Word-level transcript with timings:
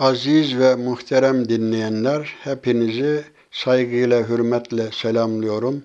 Aziz 0.00 0.58
ve 0.58 0.74
muhterem 0.74 1.48
dinleyenler, 1.48 2.34
hepinizi 2.44 3.24
saygıyla, 3.50 4.28
hürmetle 4.28 4.92
selamlıyorum. 4.92 5.84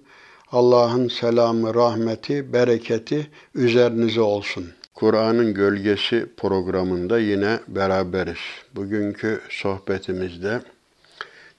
Allah'ın 0.51 1.07
selamı, 1.07 1.75
rahmeti, 1.75 2.53
bereketi 2.53 3.27
üzerinize 3.55 4.21
olsun. 4.21 4.71
Kur'an'ın 4.93 5.53
Gölgesi 5.53 6.29
programında 6.37 7.19
yine 7.19 7.59
beraberiz. 7.67 8.37
Bugünkü 8.75 9.41
sohbetimizde 9.49 10.61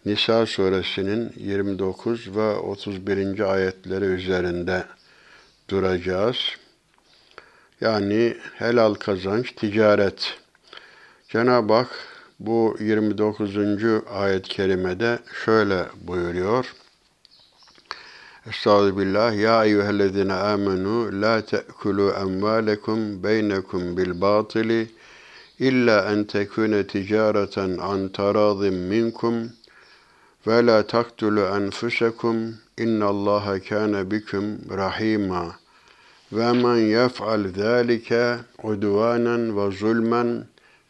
Nisa 0.06 0.46
suresinin 0.46 1.32
29 1.36 2.36
ve 2.36 2.54
31. 2.54 3.52
ayetleri 3.52 4.04
üzerinde 4.04 4.84
duracağız. 5.70 6.36
Yani 7.80 8.36
helal 8.54 8.94
kazanç, 8.94 9.52
ticaret. 9.52 10.34
Cenab-ı 11.28 11.72
Hak 11.74 12.13
bu 12.40 12.76
29. 12.80 13.56
ayet-i 14.14 14.48
kerimede 14.48 15.18
şöyle 15.44 15.86
buyuruyor. 16.02 16.74
Estağfirullah. 18.50 19.36
Ya 19.36 19.64
eyyühellezine 19.64 20.32
amenu 20.32 21.22
la 21.22 21.40
te'kulu 21.40 22.10
emvalekum 22.10 23.22
beynekum 23.22 23.96
bil 23.96 24.20
batili 24.20 24.88
illa 25.58 26.12
en 26.12 26.24
tekune 26.24 26.86
ticareten 26.86 27.78
an 27.78 28.08
tarazim 28.08 28.74
minkum 28.74 29.52
ve 30.46 30.66
la 30.66 30.86
taktulu 30.86 31.40
enfusekum 31.40 32.54
innallaha 32.78 33.60
kana 33.60 34.10
bikum 34.10 34.44
rahima 34.76 35.56
ve 36.32 36.52
men 36.52 36.76
yef'al 36.76 37.44
zalike 37.56 38.38
udvanen 38.62 39.56
ve 39.56 39.76
zulmen 39.76 40.44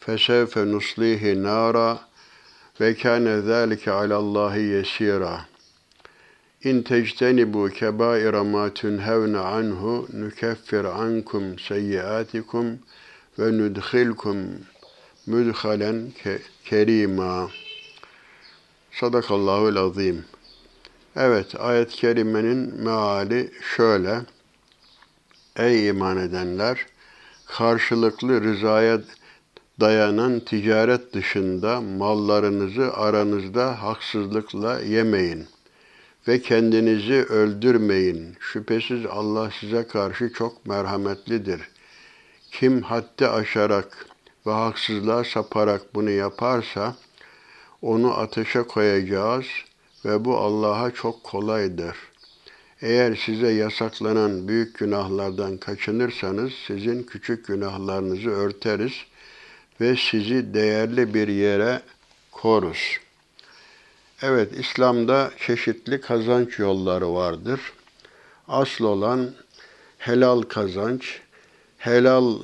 fesevfe 0.07 0.73
nuslihi 0.73 1.43
nara 1.43 1.99
ve 2.81 2.95
kâne 2.95 3.41
zâlike 3.41 3.91
alallâhi 3.91 4.61
yesîrâ. 4.61 5.41
İn 6.65 6.83
tectenibu 6.83 7.69
kebaira 7.69 8.45
ma 8.45 8.75
tunhevne 8.75 9.39
anhu 9.39 10.09
nukeffir 10.12 10.84
ankum 10.84 11.59
seyyiatikum 11.59 12.67
ve 13.39 13.59
nudkhilkum 13.59 14.37
mudhalen 15.27 16.12
kerima. 16.65 17.50
Sadakallahu 18.93 19.81
azim. 19.81 20.25
Evet, 21.17 21.61
ayet-i 21.61 21.97
kerimenin 21.97 22.83
meali 22.83 23.50
şöyle. 23.77 24.21
Ey 25.56 25.89
iman 25.89 26.17
edenler, 26.17 26.87
karşılıklı 27.47 28.41
rızaya 28.41 29.00
dayanan 29.80 30.41
ticaret 30.41 31.12
dışında 31.12 31.80
mallarınızı 31.80 32.94
aranızda 32.94 33.83
haksızlıkla 33.83 34.81
yemeyin 34.81 35.47
ve 36.28 36.42
kendinizi 36.42 37.14
öldürmeyin. 37.14 38.36
Şüphesiz 38.41 39.06
Allah 39.06 39.50
size 39.61 39.86
karşı 39.86 40.33
çok 40.33 40.66
merhametlidir. 40.66 41.61
Kim 42.50 42.83
haddi 42.83 43.28
aşarak 43.28 44.06
ve 44.47 44.50
haksızlığa 44.50 45.25
saparak 45.25 45.94
bunu 45.94 46.11
yaparsa 46.11 46.97
onu 47.83 48.19
ateşe 48.19 48.62
koyacağız 48.62 49.47
ve 50.05 50.25
bu 50.25 50.36
Allah'a 50.36 50.91
çok 50.91 51.25
kolaydır. 51.25 51.97
Eğer 52.83 53.16
size 53.27 53.53
yasaklanan 53.53 54.48
büyük 54.48 54.78
günahlardan 54.78 55.56
kaçınırsanız 55.56 56.53
sizin 56.66 57.03
küçük 57.03 57.47
günahlarınızı 57.47 58.31
örteriz.'' 58.31 59.14
Ve 59.80 59.97
sizi 59.97 60.55
değerli 60.55 61.14
bir 61.14 61.28
yere 61.28 61.80
korur. 62.33 63.00
Evet, 64.22 64.53
İslam'da 64.58 65.31
çeşitli 65.47 66.00
kazanç 66.00 66.58
yolları 66.58 67.14
vardır. 67.14 67.61
Asıl 68.48 68.84
olan 68.84 69.31
helal 69.99 70.43
kazanç, 70.43 71.21
helal 71.78 72.34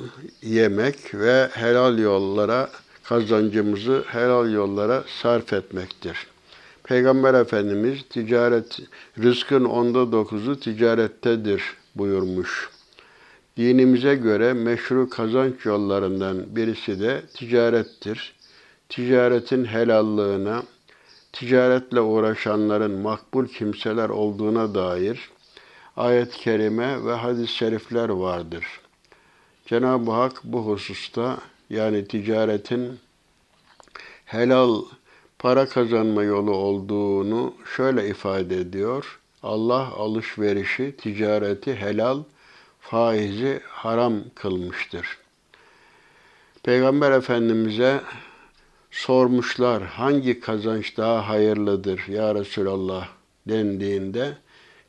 yemek 0.42 1.14
ve 1.14 1.48
helal 1.52 1.98
yollara 1.98 2.70
kazancımızı 3.04 4.04
helal 4.06 4.52
yollara 4.52 5.04
sarf 5.22 5.52
etmektir. 5.52 6.26
Peygamber 6.84 7.34
Efendimiz 7.34 8.02
ticaret, 8.10 8.78
rızkın 9.18 9.64
onda 9.64 10.12
dokuzu 10.12 10.60
ticarettedir 10.60 11.62
buyurmuş. 11.94 12.70
Dinimize 13.60 14.14
göre 14.14 14.52
meşru 14.52 15.10
kazanç 15.10 15.54
yollarından 15.64 16.56
birisi 16.56 17.00
de 17.00 17.22
ticarettir. 17.34 18.34
Ticaretin 18.88 19.64
helallığına, 19.64 20.62
ticaretle 21.32 22.00
uğraşanların 22.00 22.90
makbul 22.90 23.46
kimseler 23.46 24.08
olduğuna 24.08 24.74
dair 24.74 25.30
ayet-i 25.96 26.38
kerime 26.38 27.04
ve 27.04 27.12
hadis-i 27.12 27.54
şerifler 27.54 28.08
vardır. 28.08 28.64
Cenab-ı 29.66 30.10
Hak 30.10 30.40
bu 30.44 30.66
hususta 30.66 31.38
yani 31.70 32.04
ticaretin 32.04 32.98
helal 34.24 34.82
para 35.38 35.68
kazanma 35.68 36.22
yolu 36.22 36.52
olduğunu 36.52 37.54
şöyle 37.76 38.08
ifade 38.08 38.56
ediyor. 38.56 39.20
Allah 39.42 39.88
alışverişi, 39.96 40.96
ticareti 40.96 41.74
helal, 41.74 42.22
faizi 42.80 43.60
haram 43.68 44.14
kılmıştır. 44.34 45.18
Peygamber 46.62 47.12
Efendimiz'e 47.12 48.00
sormuşlar 48.90 49.82
hangi 49.82 50.40
kazanç 50.40 50.96
daha 50.96 51.28
hayırlıdır 51.28 52.08
ya 52.08 52.34
Resulallah 52.34 53.08
dendiğinde 53.48 54.32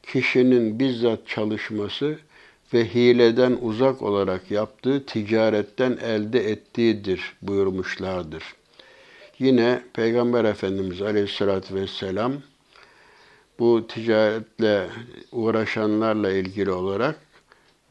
kişinin 0.04 0.80
bizzat 0.80 1.28
çalışması 1.28 2.18
ve 2.74 2.94
hileden 2.94 3.58
uzak 3.62 4.02
olarak 4.02 4.52
yaptığı 4.52 5.06
ticaretten 5.06 5.98
elde 6.04 6.52
ettiğidir 6.52 7.34
buyurmuşlardır. 7.42 8.44
Yine 9.40 9.82
Peygamber 9.94 10.46
Efendimiz 10.46 11.02
Aleyhisselatü 11.02 11.76
Vesselam 11.76 12.34
bu 13.60 13.88
ticaretle 13.88 14.88
uğraşanlarla 15.32 16.32
ilgili 16.32 16.72
olarak 16.72 17.31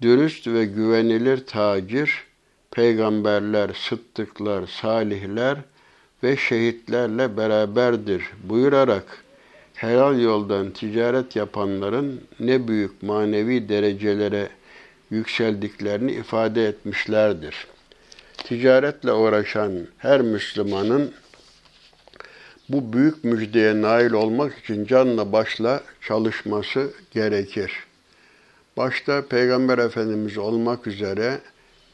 dürüst 0.02 0.46
ve 0.46 0.64
güvenilir 0.64 1.46
tacir, 1.46 2.24
peygamberler, 2.70 3.70
sıddıklar, 3.88 4.66
salihler 4.66 5.58
ve 6.22 6.36
şehitlerle 6.36 7.36
beraberdir 7.36 8.22
buyurarak 8.44 9.24
helal 9.74 10.20
yoldan 10.20 10.70
ticaret 10.70 11.36
yapanların 11.36 12.20
ne 12.40 12.68
büyük 12.68 13.02
manevi 13.02 13.68
derecelere 13.68 14.48
yükseldiklerini 15.10 16.12
ifade 16.12 16.66
etmişlerdir. 16.66 17.66
Ticaretle 18.36 19.12
uğraşan 19.12 19.72
her 19.98 20.20
Müslümanın 20.20 21.12
bu 22.68 22.92
büyük 22.92 23.24
müjdeye 23.24 23.82
nail 23.82 24.12
olmak 24.12 24.58
için 24.58 24.86
canla 24.86 25.32
başla 25.32 25.82
çalışması 26.00 26.90
gerekir 27.10 27.72
başta 28.80 29.22
Peygamber 29.26 29.78
Efendimiz 29.78 30.38
olmak 30.38 30.86
üzere 30.86 31.38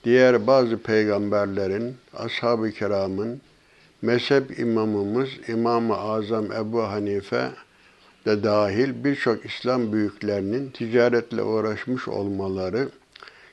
diğer 0.04 0.46
bazı 0.46 0.78
peygamberlerin, 0.78 1.96
ashab-ı 2.16 2.70
kiramın, 2.70 3.40
mezhep 4.02 4.58
imamımız 4.58 5.28
İmam-ı 5.48 5.96
Azam 5.96 6.52
Ebu 6.52 6.82
Hanife 6.82 7.50
de 8.26 8.42
dahil 8.42 9.04
birçok 9.04 9.44
İslam 9.44 9.92
büyüklerinin 9.92 10.70
ticaretle 10.70 11.42
uğraşmış 11.42 12.08
olmaları, 12.08 12.88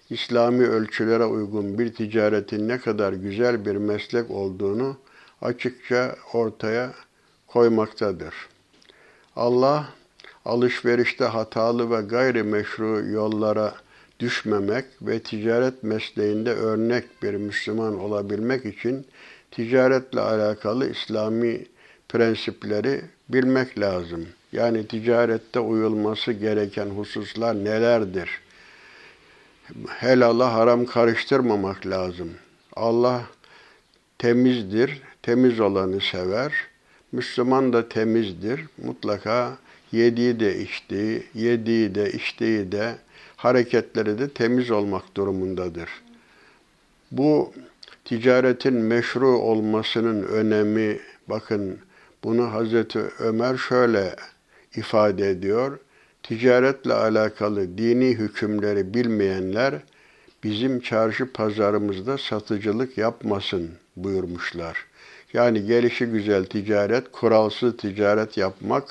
İslami 0.10 0.68
ölçülere 0.68 1.26
uygun 1.26 1.80
bir 1.80 1.94
ticaretin 1.94 2.68
ne 2.68 2.78
kadar 2.78 3.14
güzel 3.14 3.66
bir 3.66 3.76
meslek 3.76 4.32
olduğunu 4.32 4.98
açıkça 5.42 6.16
ortaya 6.34 6.94
koymaktadır. 7.48 8.34
Allah 9.36 9.90
alışverişte 10.46 11.26
hatalı 11.26 11.92
ve 11.92 12.02
gayri 12.02 12.44
meşru 12.44 13.06
yollara 13.10 13.74
düşmemek 14.20 14.86
ve 15.02 15.20
ticaret 15.20 15.84
mesleğinde 15.84 16.54
örnek 16.54 17.24
bir 17.24 17.34
Müslüman 17.34 18.00
olabilmek 18.00 18.66
için 18.66 19.06
ticaretle 19.52 20.20
alakalı 20.20 20.92
İslami 20.92 21.66
prensipleri 22.10 23.02
bilmek 23.30 23.80
lazım. 23.80 24.28
Yani 24.52 24.88
ticarette 24.88 25.60
uyulması 25.60 26.32
gereken 26.32 26.86
hususlar 26.86 27.56
nelerdir? 27.56 28.30
Helala 29.88 30.54
haram 30.54 30.86
karıştırmamak 30.86 31.88
lazım. 31.88 32.32
Allah 32.76 33.22
temizdir, 34.18 35.02
temiz 35.22 35.60
olanı 35.60 36.02
sever. 36.02 36.54
Müslüman 37.12 37.74
da 37.74 37.90
temizdir. 37.90 38.66
Mutlaka 38.84 39.58
yediği 39.94 40.40
de 40.40 40.60
içtiği, 40.60 41.24
yediği 41.34 41.96
de 41.96 42.12
içtiği 42.12 42.72
de 42.72 42.96
hareketleri 43.36 44.20
de 44.20 44.30
temiz 44.30 44.72
olmak 44.72 45.16
durumundadır. 45.16 45.90
Bu 47.12 47.54
ticaretin 48.06 48.74
meşru 48.74 49.28
olmasının 49.28 50.24
önemi, 50.24 51.00
bakın 51.28 51.78
bunu 52.24 52.54
Hazreti 52.54 53.00
Ömer 53.20 53.58
şöyle 53.58 54.16
ifade 54.76 55.30
ediyor. 55.30 55.80
Ticaretle 56.24 56.94
alakalı 56.94 57.78
dini 57.78 58.10
hükümleri 58.10 58.94
bilmeyenler 58.94 59.74
bizim 60.44 60.80
çarşı 60.80 61.34
pazarımızda 61.34 62.18
satıcılık 62.18 62.98
yapmasın 62.98 63.72
buyurmuşlar. 63.96 64.86
Yani 65.34 65.66
gelişi 65.66 66.06
güzel 66.06 66.46
ticaret, 66.46 67.12
kuralsız 67.12 67.78
ticaret 67.78 68.38
yapmak 68.38 68.84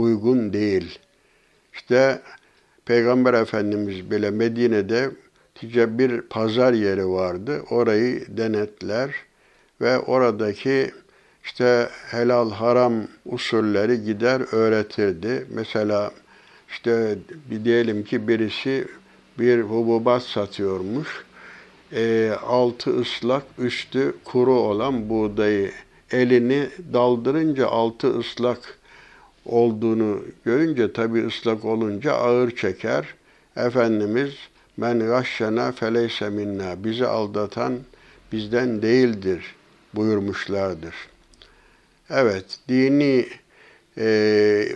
uygun 0.00 0.52
değil. 0.52 0.98
İşte 1.72 2.20
Peygamber 2.84 3.34
Efendimiz 3.34 4.10
bile 4.10 4.30
Medine'de 4.30 5.10
bir 5.98 6.20
pazar 6.20 6.72
yeri 6.72 7.08
vardı. 7.08 7.62
Orayı 7.70 8.24
denetler 8.28 9.10
ve 9.80 9.98
oradaki 9.98 10.90
işte 11.44 11.88
helal 12.10 12.50
haram 12.50 12.94
usulleri 13.26 14.04
gider 14.04 14.42
öğretirdi. 14.52 15.46
Mesela 15.50 16.10
işte 16.68 17.18
bir 17.50 17.64
diyelim 17.64 18.04
ki 18.04 18.28
birisi 18.28 18.86
bir 19.38 19.60
hububat 19.60 20.22
satıyormuş. 20.22 21.24
E, 21.92 22.32
altı 22.46 23.00
ıslak, 23.00 23.42
üstü 23.58 24.14
kuru 24.24 24.52
olan 24.52 25.08
buğdayı 25.08 25.72
elini 26.10 26.68
daldırınca 26.92 27.66
altı 27.68 28.18
ıslak 28.18 28.79
olduğunu 29.46 30.24
görünce 30.44 30.92
tabi 30.92 31.26
ıslak 31.26 31.64
olunca 31.64 32.12
ağır 32.12 32.50
çeker. 32.50 33.14
Efendimiz 33.56 34.34
men 34.76 34.98
gashşena 34.98 35.72
feleyse 35.72 36.30
minna 36.30 36.84
bizi 36.84 37.06
aldatan 37.06 37.78
bizden 38.32 38.82
değildir 38.82 39.54
buyurmuşlardır. 39.94 40.94
Evet, 42.10 42.58
dini 42.68 43.26
e, 43.98 44.06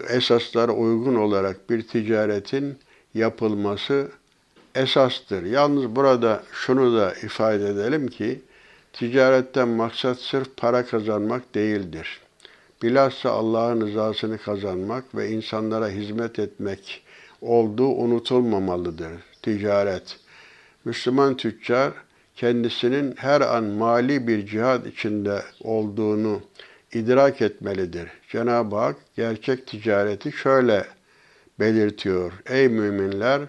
esaslara 0.09 0.73
uygun 0.73 1.15
olarak 1.15 1.71
bir 1.71 1.89
ticaretin 1.89 2.79
yapılması 3.15 4.09
esastır. 4.75 5.43
Yalnız 5.43 5.97
burada 5.97 6.43
şunu 6.53 6.97
da 6.97 7.15
ifade 7.23 7.69
edelim 7.69 8.09
ki, 8.09 8.41
ticaretten 8.93 9.69
maksat 9.69 10.19
sırf 10.19 10.57
para 10.57 10.87
kazanmak 10.87 11.55
değildir. 11.55 12.21
Bilhassa 12.85 13.31
Allah'ın 13.31 13.81
rızasını 13.81 14.39
kazanmak 14.39 15.15
ve 15.15 15.29
insanlara 15.29 15.89
hizmet 15.89 16.39
etmek 16.39 17.03
olduğu 17.41 17.89
unutulmamalıdır 17.89 19.13
ticaret. 19.43 20.17
Müslüman 20.85 21.37
tüccar 21.37 21.93
kendisinin 22.37 23.15
her 23.17 23.41
an 23.41 23.65
mali 23.65 24.29
bir 24.29 24.47
cihad 24.47 24.87
içinde 24.87 25.43
olduğunu 25.61 26.43
idrak 26.93 27.43
etmelidir. 27.43 28.09
Cenab-ı 28.29 28.77
Hak 28.77 28.97
gerçek 29.17 29.67
ticareti 29.67 30.33
şöyle 30.33 30.85
belirtiyor. 31.61 32.33
Ey 32.47 32.69
müminler! 32.69 33.41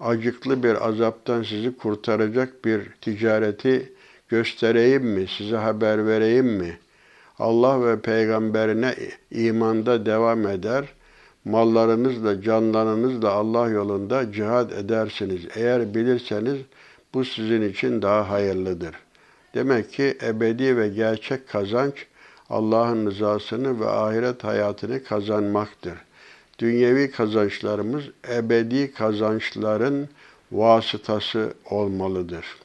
Acıklı 0.00 0.62
bir 0.62 0.88
azaptan 0.88 1.42
sizi 1.42 1.76
kurtaracak 1.76 2.64
bir 2.64 2.82
ticareti 3.00 3.92
göstereyim 4.28 5.04
mi, 5.04 5.26
size 5.38 5.56
haber 5.56 6.06
vereyim 6.06 6.46
mi? 6.46 6.78
Allah 7.38 7.86
ve 7.86 8.00
peygamberine 8.00 8.94
imanda 9.30 10.06
devam 10.06 10.46
eder, 10.46 10.84
mallarınızla, 11.44 12.42
canlarınızla 12.42 13.30
Allah 13.32 13.68
yolunda 13.68 14.32
cihad 14.32 14.70
edersiniz. 14.70 15.40
Eğer 15.54 15.94
bilirseniz 15.94 16.58
bu 17.14 17.24
sizin 17.24 17.62
için 17.62 18.02
daha 18.02 18.30
hayırlıdır. 18.30 18.94
Demek 19.54 19.92
ki 19.92 20.18
ebedi 20.22 20.76
ve 20.76 20.88
gerçek 20.88 21.48
kazanç 21.48 22.06
Allah'ın 22.50 23.06
rızasını 23.06 23.80
ve 23.80 23.88
ahiret 23.88 24.44
hayatını 24.44 25.04
kazanmaktır. 25.04 25.94
Dünyevi 26.58 27.10
kazançlarımız 27.10 28.04
ebedi 28.32 28.92
kazançların 28.92 30.08
vasıtası 30.52 31.54
olmalıdır. 31.70 32.63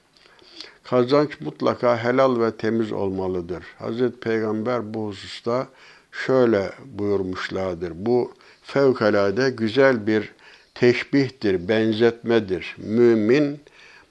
Kazanç 0.89 1.29
mutlaka 1.41 2.03
helal 2.03 2.41
ve 2.41 2.51
temiz 2.51 2.91
olmalıdır. 2.91 3.63
Hazreti 3.79 4.19
Peygamber 4.19 4.93
bu 4.93 5.07
hususta 5.07 5.67
şöyle 6.11 6.71
buyurmuşlardır. 6.85 7.93
Bu 7.95 8.33
fevkalade 8.63 9.49
güzel 9.49 10.07
bir 10.07 10.31
teşbihtir, 10.75 11.67
benzetmedir. 11.67 12.75
Mümin 12.77 13.59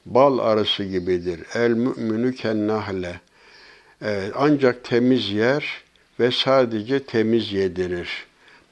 bal 0.07 0.39
arısı 0.39 0.85
gibidir. 0.85 1.41
El 1.55 1.71
müminü 1.71 2.35
kennahle. 2.35 3.21
Evet, 4.03 4.33
ancak 4.37 4.85
temiz 4.85 5.31
yer 5.31 5.83
ve 6.21 6.31
sadece 6.31 7.03
temiz 7.03 7.53
yedirir. 7.53 8.27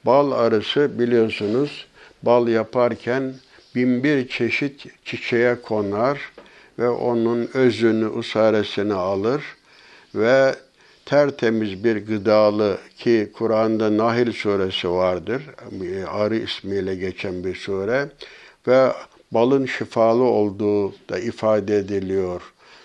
Bal 0.05 0.31
arısı 0.31 0.99
biliyorsunuz 0.99 1.87
bal 2.23 2.47
yaparken 2.47 3.33
bin 3.75 4.03
bir 4.03 4.27
çeşit 4.27 4.85
çiçeğe 5.05 5.61
konar 5.61 6.31
ve 6.79 6.89
onun 6.89 7.49
özünü, 7.53 8.07
usaresini 8.07 8.93
alır 8.93 9.43
ve 10.15 10.55
tertemiz 11.05 11.83
bir 11.83 11.95
gıdalı 11.95 12.77
ki 12.97 13.31
Kur'an'da 13.33 13.97
Nahil 13.97 14.31
suresi 14.31 14.89
vardır. 14.89 15.43
Arı 16.07 16.35
ismiyle 16.35 16.95
geçen 16.95 17.43
bir 17.43 17.55
sure 17.55 18.09
ve 18.67 18.91
balın 19.31 19.65
şifalı 19.65 20.23
olduğu 20.23 20.93
da 21.09 21.19
ifade 21.19 21.77
ediliyor. 21.77 22.41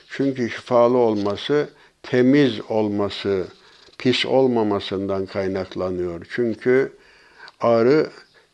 Çünkü 0.09 0.51
şifalı 0.51 0.97
olması 0.99 1.69
temiz 2.03 2.61
olması, 2.69 3.47
pis 3.99 4.27
olmamasından 4.27 5.27
kaynaklanıyor. 5.27 6.27
Çünkü 6.31 6.93
arı 7.61 8.07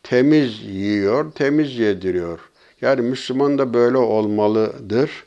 temiz 0.03 0.63
yiyor, 0.63 1.31
temiz 1.31 1.79
yediriyor. 1.79 2.39
Yani 2.81 3.01
Müslüman 3.01 3.57
da 3.57 3.73
böyle 3.73 3.97
olmalıdır. 3.97 5.23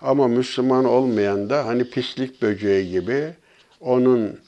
Ama 0.00 0.28
Müslüman 0.28 0.84
olmayan 0.84 1.50
da 1.50 1.66
hani 1.66 1.90
pislik 1.90 2.42
böceği 2.42 2.90
gibi 2.90 3.32
onun 3.80 4.38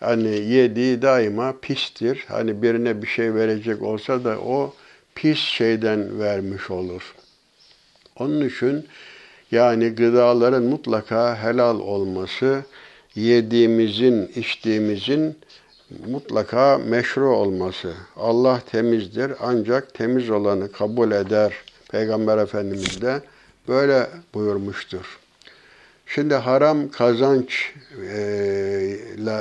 hani 0.00 0.28
yediği 0.28 1.02
daima 1.02 1.54
pistir. 1.62 2.24
Hani 2.28 2.62
birine 2.62 3.02
bir 3.02 3.06
şey 3.06 3.34
verecek 3.34 3.82
olsa 3.82 4.24
da 4.24 4.38
o 4.40 4.74
pis 5.14 5.38
şeyden 5.38 6.20
vermiş 6.20 6.70
olur. 6.70 7.14
Onun 8.18 8.48
için 8.48 8.86
yani 9.50 9.88
gıdaların 9.88 10.62
mutlaka 10.64 11.42
helal 11.42 11.80
olması, 11.80 12.62
yediğimizin, 13.14 14.26
içtiğimizin 14.34 15.38
mutlaka 16.06 16.78
meşru 16.78 17.28
olması. 17.36 17.94
Allah 18.16 18.60
temizdir 18.70 19.32
ancak 19.40 19.94
temiz 19.94 20.30
olanı 20.30 20.72
kabul 20.72 21.10
eder. 21.10 21.52
Peygamber 21.90 22.38
Efendimiz 22.38 23.02
de 23.02 23.20
böyle 23.68 24.08
buyurmuştur. 24.34 25.18
Şimdi 26.06 26.34
haram 26.34 26.88
kazançla 26.88 27.56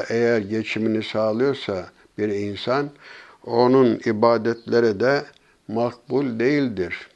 eğer 0.10 0.40
geçimini 0.40 1.04
sağlıyorsa 1.04 1.86
bir 2.18 2.30
insan, 2.30 2.90
onun 3.46 4.02
ibadetleri 4.06 5.00
de 5.00 5.24
makbul 5.68 6.40
değildir. 6.40 7.08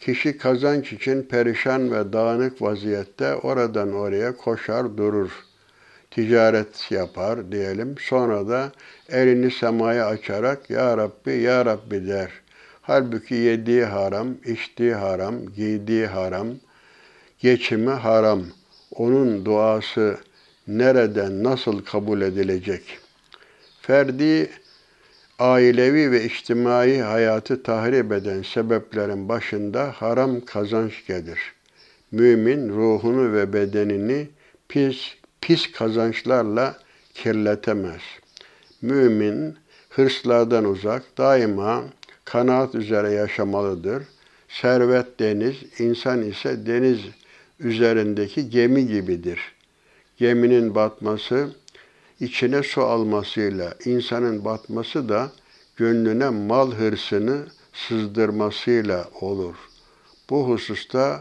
Kişi 0.00 0.38
kazanç 0.38 0.92
için 0.92 1.22
perişan 1.22 1.92
ve 1.92 2.12
dağınık 2.12 2.62
vaziyette 2.62 3.34
oradan 3.34 3.92
oraya 3.92 4.36
koşar 4.36 4.96
durur. 4.96 5.30
Ticaret 6.10 6.90
yapar 6.90 7.52
diyelim. 7.52 7.94
Sonra 8.00 8.48
da 8.48 8.72
elini 9.08 9.50
semaya 9.50 10.06
açarak 10.06 10.70
Ya 10.70 10.96
Rabbi, 10.96 11.30
Ya 11.30 11.66
Rabbi 11.66 12.08
der. 12.08 12.30
Halbuki 12.88 13.34
yediği 13.34 13.84
haram, 13.84 14.28
içtiği 14.44 14.94
haram, 14.94 15.46
giydiği 15.56 16.06
haram, 16.06 16.46
geçimi 17.38 17.90
haram. 17.90 18.42
Onun 18.94 19.44
duası 19.44 20.18
nereden, 20.68 21.44
nasıl 21.44 21.84
kabul 21.84 22.20
edilecek? 22.20 22.98
Ferdi 23.82 24.50
ailevi 25.38 26.10
ve 26.10 26.24
içtimai 26.24 26.98
hayatı 26.98 27.62
tahrip 27.62 28.12
eden 28.12 28.42
sebeplerin 28.42 29.28
başında 29.28 29.92
haram 29.92 30.40
kazanç 30.40 31.06
gelir. 31.06 31.38
Mümin 32.12 32.68
ruhunu 32.68 33.32
ve 33.32 33.52
bedenini 33.52 34.28
pis 34.68 35.14
pis 35.40 35.72
kazançlarla 35.72 36.78
kirletemez. 37.14 38.02
Mümin 38.82 39.56
hırslardan 39.90 40.64
uzak, 40.64 41.18
daima 41.18 41.84
kanaat 42.32 42.74
üzere 42.74 43.10
yaşamalıdır. 43.10 44.02
Servet 44.48 45.20
deniz, 45.20 45.56
insan 45.78 46.22
ise 46.22 46.66
deniz 46.66 46.98
üzerindeki 47.60 48.50
gemi 48.50 48.86
gibidir. 48.86 49.40
Geminin 50.16 50.74
batması 50.74 51.50
içine 52.20 52.62
su 52.62 52.82
almasıyla, 52.82 53.74
insanın 53.84 54.44
batması 54.44 55.08
da 55.08 55.30
gönlüne 55.76 56.28
mal 56.28 56.72
hırsını 56.72 57.46
sızdırmasıyla 57.72 59.08
olur. 59.20 59.54
Bu 60.30 60.48
hususta 60.48 61.20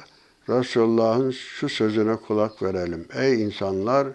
Resulullah'ın 0.49 1.31
şu 1.31 1.69
sözüne 1.69 2.15
kulak 2.15 2.63
verelim. 2.63 3.07
Ey 3.15 3.43
insanlar 3.43 4.07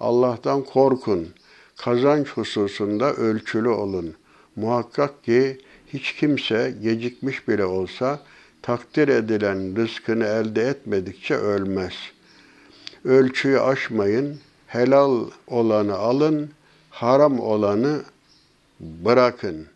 Allah'tan 0.00 0.64
korkun. 0.64 1.28
Kazanç 1.76 2.28
hususunda 2.28 3.14
ölçülü 3.14 3.68
olun. 3.68 4.14
Muhakkak 4.56 5.24
ki 5.24 5.58
hiç 5.92 6.12
kimse 6.12 6.74
gecikmiş 6.82 7.48
bile 7.48 7.64
olsa 7.64 8.20
takdir 8.62 9.08
edilen 9.08 9.76
rızkını 9.76 10.24
elde 10.26 10.62
etmedikçe 10.62 11.34
ölmez. 11.34 11.94
Ölçüyü 13.04 13.60
aşmayın, 13.60 14.40
helal 14.66 15.24
olanı 15.46 15.94
alın, 15.94 16.50
haram 16.90 17.40
olanı 17.40 18.02
bırakın. 18.80 19.66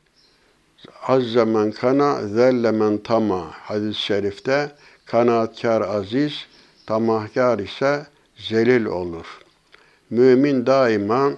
Azze 1.02 1.44
men 1.44 1.72
kana, 1.72 2.28
zelle 2.28 2.70
men 2.70 2.98
tama. 2.98 3.50
Hadis-i 3.50 4.00
şerifte 4.00 4.72
kanaatkar 5.06 5.80
aziz, 5.80 6.46
tamahkar 6.86 7.58
ise 7.58 8.06
zelil 8.36 8.84
olur. 8.84 9.26
Mümin 10.10 10.66
daima 10.66 11.32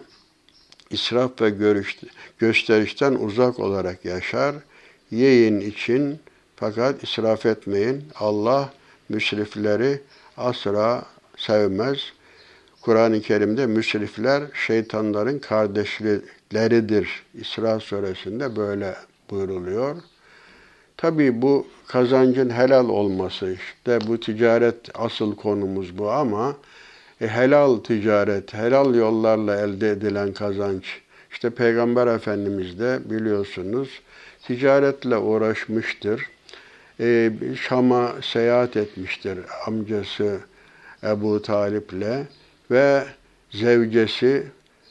israf 0.91 1.43
ve 1.43 1.51
görüş, 1.51 1.97
gösterişten 2.39 3.13
uzak 3.15 3.59
olarak 3.59 4.05
yaşar. 4.05 4.55
Yiyin 5.11 5.61
için 5.61 6.19
fakat 6.57 7.03
israf 7.03 7.47
etmeyin. 7.47 8.05
Allah 8.15 8.73
müsrifleri 9.09 10.01
asla 10.37 11.05
sevmez. 11.37 11.99
Kur'an-ı 12.81 13.21
Kerim'de 13.21 13.67
müsrifler 13.67 14.43
şeytanların 14.67 15.39
kardeşleridir. 15.39 17.23
İsra 17.35 17.81
suresinde 17.81 18.57
böyle 18.57 18.95
buyruluyor. 19.31 19.97
Tabii 20.97 21.43
bu 21.43 21.67
kazancın 21.87 22.51
helal 22.51 22.89
olması 22.89 23.53
işte 23.53 23.99
bu 24.07 24.21
ticaret 24.21 24.77
asıl 24.95 25.37
konumuz 25.37 25.99
bu 25.99 26.11
ama 26.11 26.57
e, 27.21 27.27
helal 27.27 27.77
ticaret, 27.77 28.55
helal 28.55 28.95
yollarla 28.95 29.61
elde 29.61 29.91
edilen 29.91 30.33
kazanç. 30.33 30.85
İşte 31.31 31.51
Peygamber 31.51 32.07
Efendimiz 32.07 32.79
de 32.79 32.99
biliyorsunuz 33.05 34.01
ticaretle 34.47 35.17
uğraşmıştır. 35.17 36.27
E, 37.01 37.33
Şam'a 37.61 38.13
seyahat 38.23 38.77
etmiştir 38.77 39.39
amcası 39.67 40.41
Ebu 41.03 41.43
Talip'le 41.43 42.27
ve 42.71 43.05
zevcesi 43.51 44.47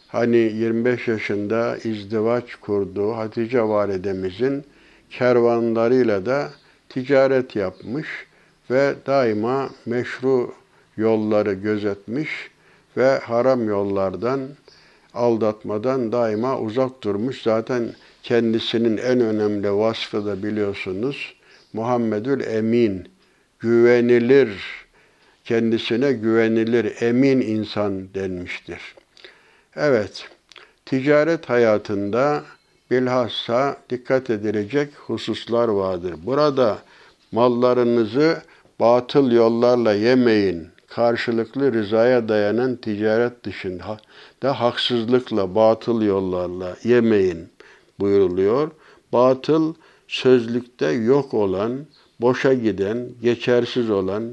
hani 0.07 0.37
25 0.37 1.07
yaşında 1.07 1.77
izdivaç 1.77 2.55
kurduğu 2.55 3.11
Hatice 3.11 3.61
validemizin 3.61 4.63
kervanlarıyla 5.09 6.25
da 6.25 6.49
ticaret 6.89 7.55
yapmış 7.55 8.07
ve 8.71 8.93
daima 9.05 9.69
meşru 9.85 10.53
yolları 10.97 11.53
gözetmiş 11.53 12.29
ve 12.97 13.17
haram 13.17 13.69
yollardan, 13.69 14.41
aldatmadan 15.13 16.11
daima 16.11 16.59
uzak 16.59 17.03
durmuş. 17.03 17.41
Zaten 17.41 17.93
kendisinin 18.23 18.97
en 18.97 19.19
önemli 19.19 19.73
vasfı 19.73 20.25
da 20.25 20.43
biliyorsunuz 20.43 21.35
Muhammedül 21.73 22.43
Emin, 22.43 23.07
güvenilir, 23.59 24.49
kendisine 25.43 26.13
güvenilir, 26.13 27.01
emin 27.01 27.41
insan 27.41 28.13
denmiştir. 28.13 28.95
Evet, 29.75 30.27
ticaret 30.85 31.49
hayatında 31.49 32.43
bilhassa 32.91 33.77
dikkat 33.89 34.29
edilecek 34.29 34.93
hususlar 34.95 35.67
vardır. 35.67 36.15
Burada 36.23 36.77
mallarınızı 37.31 38.41
batıl 38.79 39.31
yollarla 39.31 39.93
yemeyin. 39.93 40.74
Karşılıklı 40.87 41.73
rızaya 41.73 42.29
dayanan 42.29 42.75
ticaret 42.75 43.43
dışında 43.43 43.97
da 44.43 44.59
haksızlıkla, 44.59 45.55
batıl 45.55 46.01
yollarla 46.01 46.77
yemeyin 46.83 47.49
buyuruluyor. 47.99 48.71
Batıl 49.13 49.73
sözlükte 50.07 50.87
yok 50.87 51.33
olan, 51.33 51.85
boşa 52.21 52.53
giden, 52.53 53.09
geçersiz 53.21 53.89
olan, 53.89 54.23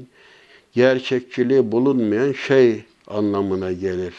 gerçekçiliği 0.73 1.71
bulunmayan 1.71 2.31
şey 2.31 2.83
anlamına 3.07 3.71
gelir. 3.71 4.13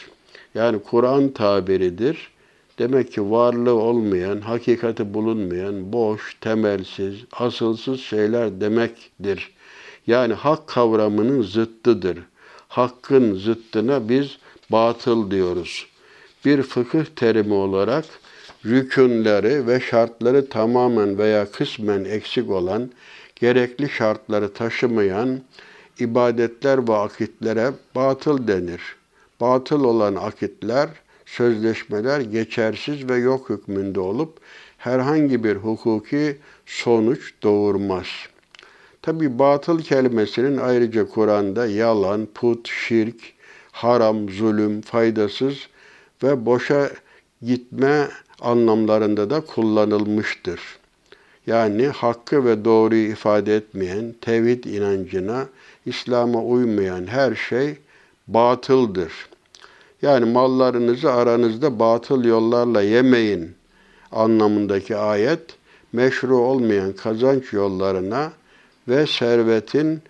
Yani 0.55 0.79
Kur'an 0.79 1.29
tabiridir. 1.29 2.35
Demek 2.79 3.11
ki 3.11 3.31
varlığı 3.31 3.73
olmayan, 3.73 4.41
hakikati 4.41 5.13
bulunmayan, 5.13 5.93
boş, 5.93 6.37
temelsiz, 6.41 7.15
asılsız 7.31 7.99
şeyler 7.99 8.61
demektir. 8.61 9.54
Yani 10.07 10.33
hak 10.33 10.67
kavramının 10.67 11.41
zıttıdır. 11.41 12.19
Hakkın 12.67 13.35
zıttına 13.35 14.09
biz 14.09 14.37
batıl 14.69 15.31
diyoruz. 15.31 15.87
Bir 16.45 16.63
fıkıh 16.63 17.05
terimi 17.05 17.53
olarak 17.53 18.05
rükünleri 18.65 19.67
ve 19.67 19.79
şartları 19.79 20.49
tamamen 20.49 21.17
veya 21.17 21.51
kısmen 21.51 22.03
eksik 22.03 22.49
olan, 22.49 22.91
gerekli 23.35 23.89
şartları 23.89 24.53
taşımayan 24.53 25.39
ibadetler 25.99 26.87
ve 26.87 26.95
akitlere 26.95 27.71
batıl 27.95 28.47
denir. 28.47 28.81
Batıl 29.41 29.83
olan 29.83 30.15
akitler, 30.15 30.89
sözleşmeler 31.25 32.21
geçersiz 32.21 33.09
ve 33.09 33.15
yok 33.15 33.49
hükmünde 33.49 33.99
olup 33.99 34.37
herhangi 34.77 35.43
bir 35.43 35.55
hukuki 35.55 36.37
sonuç 36.65 37.33
doğurmaz. 37.43 38.07
Tabi 39.05 39.39
batıl 39.39 39.79
kelimesinin 39.79 40.57
ayrıca 40.57 41.09
Kur'an'da 41.09 41.65
yalan, 41.65 42.27
put, 42.33 42.69
şirk, 42.69 43.15
haram, 43.71 44.29
zulüm, 44.29 44.81
faydasız 44.81 45.55
ve 46.23 46.45
boşa 46.45 46.89
gitme 47.41 48.07
anlamlarında 48.41 49.29
da 49.29 49.41
kullanılmıştır. 49.41 50.59
Yani 51.47 51.87
hakkı 51.87 52.45
ve 52.45 52.65
doğruyu 52.65 53.11
ifade 53.11 53.55
etmeyen, 53.55 54.15
tevhid 54.21 54.63
inancına, 54.63 55.45
İslam'a 55.85 56.43
uymayan 56.43 57.07
her 57.07 57.35
şey 57.35 57.77
batıldır. 58.27 59.11
Yani 60.01 60.25
mallarınızı 60.25 61.13
aranızda 61.13 61.79
batıl 61.79 62.23
yollarla 62.23 62.81
yemeyin 62.81 63.55
anlamındaki 64.11 64.95
ayet, 64.95 65.55
meşru 65.93 66.37
olmayan 66.37 66.93
kazanç 66.93 67.53
yollarına 67.53 68.31
ve 68.87 69.07
servetin 69.07 70.01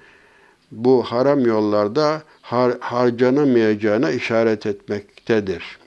bu 0.72 1.04
haram 1.04 1.46
yollarda 1.46 2.22
har 2.42 2.80
harcanamayacağına 2.80 4.12
işaret 4.12 4.66
etmektedir. 4.66 5.78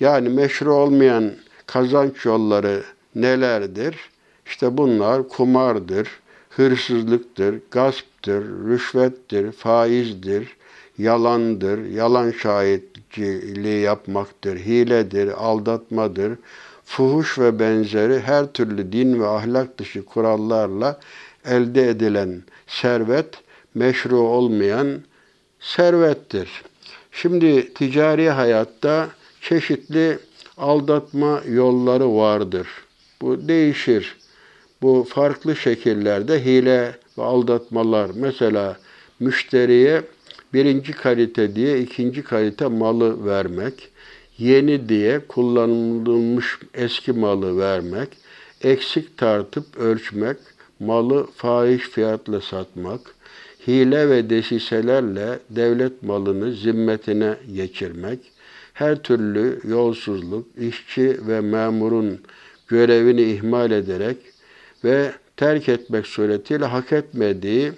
Yani 0.00 0.28
meşru 0.28 0.72
olmayan 0.74 1.32
kazanç 1.66 2.24
yolları 2.24 2.82
nelerdir? 3.14 3.96
İşte 4.46 4.76
bunlar 4.76 5.28
kumardır, 5.28 6.08
hırsızlıktır, 6.50 7.60
gasptır, 7.70 8.44
rüşvettir, 8.68 9.52
faizdir, 9.52 10.56
yalandır, 10.98 11.84
yalan 11.84 12.30
şahitliği 12.30 13.80
yapmaktır, 13.80 14.56
hiledir, 14.56 15.44
aldatmadır, 15.44 16.38
fuhuş 16.84 17.38
ve 17.38 17.58
benzeri 17.58 18.20
her 18.20 18.46
türlü 18.46 18.92
din 18.92 19.20
ve 19.20 19.26
ahlak 19.26 19.78
dışı 19.78 20.04
kurallarla 20.04 21.00
elde 21.46 21.88
edilen 21.88 22.42
servet 22.66 23.34
meşru 23.74 24.18
olmayan 24.18 25.00
servettir. 25.60 26.48
Şimdi 27.12 27.74
ticari 27.74 28.30
hayatta 28.30 29.08
çeşitli 29.40 30.18
aldatma 30.56 31.42
yolları 31.48 32.16
vardır. 32.16 32.68
Bu 33.20 33.48
değişir. 33.48 34.16
Bu 34.82 35.06
farklı 35.08 35.56
şekillerde 35.56 36.44
hile 36.44 36.98
ve 37.18 37.22
aldatmalar. 37.22 38.10
Mesela 38.14 38.76
müşteriye 39.20 40.02
birinci 40.54 40.92
kalite 40.92 41.56
diye 41.56 41.80
ikinci 41.80 42.22
kalite 42.22 42.66
malı 42.66 43.26
vermek, 43.26 43.88
yeni 44.38 44.88
diye 44.88 45.20
kullanılmış 45.28 46.58
eski 46.74 47.12
malı 47.12 47.58
vermek, 47.58 48.08
eksik 48.62 49.18
tartıp 49.18 49.76
ölçmek, 49.76 50.36
malı 50.80 51.26
fahiş 51.36 51.82
fiyatla 51.82 52.40
satmak, 52.40 53.00
hile 53.66 54.08
ve 54.08 54.30
desiselerle 54.30 55.38
devlet 55.50 56.02
malını 56.02 56.52
zimmetine 56.52 57.36
geçirmek, 57.54 58.18
her 58.72 59.02
türlü 59.02 59.60
yolsuzluk, 59.64 60.46
işçi 60.58 61.28
ve 61.28 61.40
memurun 61.40 62.20
görevini 62.68 63.22
ihmal 63.22 63.70
ederek 63.70 64.16
ve 64.84 65.12
terk 65.36 65.68
etmek 65.68 66.06
suretiyle 66.06 66.64
hak 66.64 66.92
etmediği, 66.92 67.72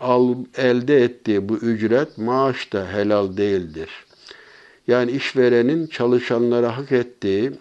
al, 0.00 0.34
elde 0.56 1.04
ettiği 1.04 1.48
bu 1.48 1.56
ücret 1.56 2.18
maaş 2.18 2.72
da 2.72 2.92
helal 2.92 3.36
değildir. 3.36 3.90
Yani 4.86 5.10
işverenin 5.10 5.86
çalışanlara 5.86 6.76
hak 6.76 6.92
ettiği 6.92 7.52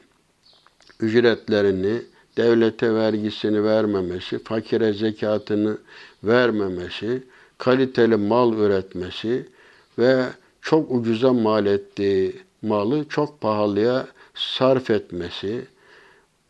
ücretlerini, 1.00 2.02
devlete 2.38 2.94
vergisini 2.94 3.64
vermemesi, 3.64 4.44
fakire 4.44 4.94
zekatını 4.94 5.78
vermemesi, 6.24 7.24
kaliteli 7.58 8.16
mal 8.16 8.54
üretmesi 8.54 9.46
ve 10.00 10.26
çok 10.62 10.92
ucuza 10.92 11.34
mal 11.34 11.66
ettiği 11.66 12.36
malı 12.62 13.06
çok 13.10 13.42
pahalıya 13.42 14.08
sarf 14.36 14.90
etmesi, 14.90 15.66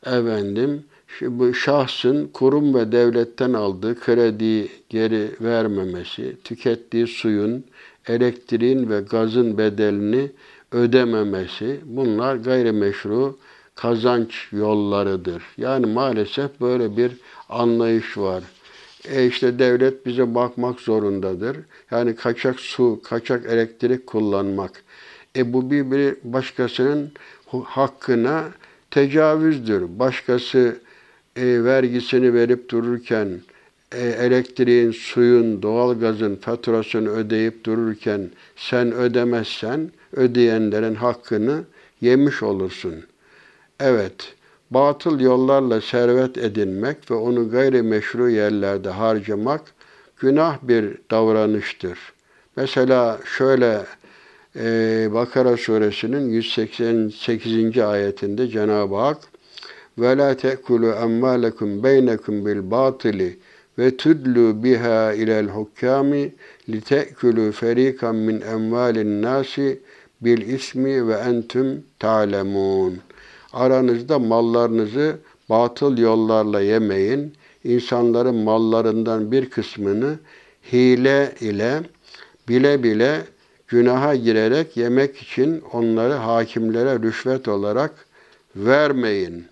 efendim 0.06 0.84
bu 1.22 1.54
şahsın 1.54 2.28
kurum 2.34 2.76
ve 2.76 2.92
devletten 2.92 3.54
aldığı 3.54 4.00
krediyi 4.00 4.70
geri 4.90 5.32
vermemesi, 5.42 6.38
tükettiği 6.44 7.08
suyun, 7.08 7.66
elektriğin 8.08 8.90
ve 8.90 9.02
gazın 9.02 9.58
bedelini 9.58 10.32
ödememesi 10.72 11.80
bunlar 11.86 12.36
gayrimeşru 12.36 13.38
kazanç 13.76 14.48
yollarıdır. 14.52 15.44
Yani 15.58 15.86
maalesef 15.86 16.62
böyle 16.62 16.98
bir 16.98 17.12
anlayış 17.50 18.18
var. 18.18 18.44
E 19.10 19.28
işte 19.28 19.60
devlet 19.60 20.06
bize 20.06 20.36
bakmak 20.36 20.80
zorundadır. 20.80 21.58
Yani 21.92 22.16
kaçak 22.16 22.60
su, 22.60 23.02
kaçak 23.04 23.46
elektrik 23.46 24.08
kullanmak. 24.08 24.84
E 25.36 25.54
bu 25.54 25.72
bir, 25.72 25.92
bir 25.92 26.16
başkasının 26.24 27.12
hakkına 27.64 28.44
tecavüzdür. 28.92 30.00
Başkası 30.00 30.80
e, 31.36 31.64
vergisini 31.64 32.34
verip 32.34 32.70
dururken, 32.70 33.40
e, 33.92 34.08
elektriğin, 34.08 34.92
suyun, 34.92 35.62
doğalgazın 35.62 36.36
faturasını 36.36 37.10
ödeyip 37.10 37.64
dururken 37.64 38.30
sen 38.56 38.92
ödemezsen 38.92 39.92
ödeyenlerin 40.14 40.96
hakkını 40.96 41.64
yemiş 42.02 42.44
olursun. 42.44 42.96
Evet, 43.80 44.34
batıl 44.72 45.20
yollarla 45.20 45.82
servet 45.82 46.38
edinmek 46.38 47.12
ve 47.12 47.16
onu 47.16 47.50
gayrimeşru 47.50 48.30
yerlerde 48.30 48.90
harcamak 48.90 49.62
günah 50.18 50.58
bir 50.62 50.98
davranıştır. 51.12 52.00
Mesela 52.56 53.20
şöyle 53.38 53.86
e, 54.56 55.10
Bakara 55.14 55.58
suresinin 55.58 56.30
188. 56.30 57.78
ayetinde 57.78 58.48
Cenab-ı 58.48 58.96
Hak 58.96 59.18
ve 59.98 60.18
la 60.18 60.38
te'kulu 60.38 60.88
emmalekum 60.88 61.84
beynekum 61.84 62.46
bil 62.46 62.72
batili 62.72 63.38
ve 63.80 63.98
tudlu 63.98 64.64
biha 64.64 65.14
ilel 65.14 65.48
hukkami 65.48 66.34
li 66.70 66.82
te'kulu 66.82 67.52
ferikan 67.52 68.16
min 68.16 68.42
emvalin 68.42 69.22
nasi 69.22 69.80
bil 70.22 70.42
ismi 70.54 71.08
ve 71.08 71.14
entüm 71.14 71.84
ta'lemun. 72.00 73.05
Aranızda 73.56 74.20
mallarınızı 74.20 75.18
batıl 75.50 75.98
yollarla 75.98 76.62
yemeyin. 76.62 77.34
İnsanların 77.64 78.36
mallarından 78.36 79.32
bir 79.32 79.50
kısmını 79.50 80.20
hile 80.74 81.36
ile 81.40 81.82
bile 82.50 82.84
bile 82.84 83.22
günaha 83.68 84.16
girerek 84.24 84.78
yemek 84.78 85.18
için 85.18 85.64
onları 85.74 86.14
hakimlere 86.14 87.00
rüşvet 87.00 87.48
olarak 87.48 87.92
vermeyin. 88.56 89.46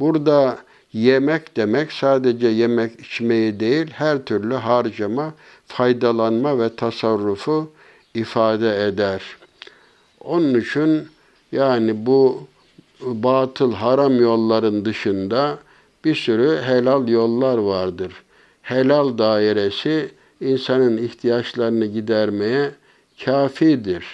Burada 0.00 0.58
yemek 0.92 1.56
demek 1.56 1.92
sadece 1.92 2.48
yemek 2.48 3.00
içmeyi 3.00 3.60
değil, 3.60 3.90
her 3.90 4.24
türlü 4.24 4.54
harcama, 4.54 5.34
faydalanma 5.66 6.58
ve 6.58 6.76
tasarrufu 6.76 7.70
ifade 8.14 8.86
eder. 8.86 9.22
Onun 10.20 10.60
için 10.60 11.08
yani 11.52 12.06
bu 12.06 12.49
batıl 13.02 13.72
haram 13.72 14.20
yolların 14.20 14.84
dışında 14.84 15.58
bir 16.04 16.14
sürü 16.14 16.58
helal 16.62 17.08
yollar 17.08 17.58
vardır. 17.58 18.12
Helal 18.62 19.18
dairesi 19.18 20.08
insanın 20.40 20.96
ihtiyaçlarını 20.96 21.86
gidermeye 21.86 22.70
kafidir. 23.24 24.04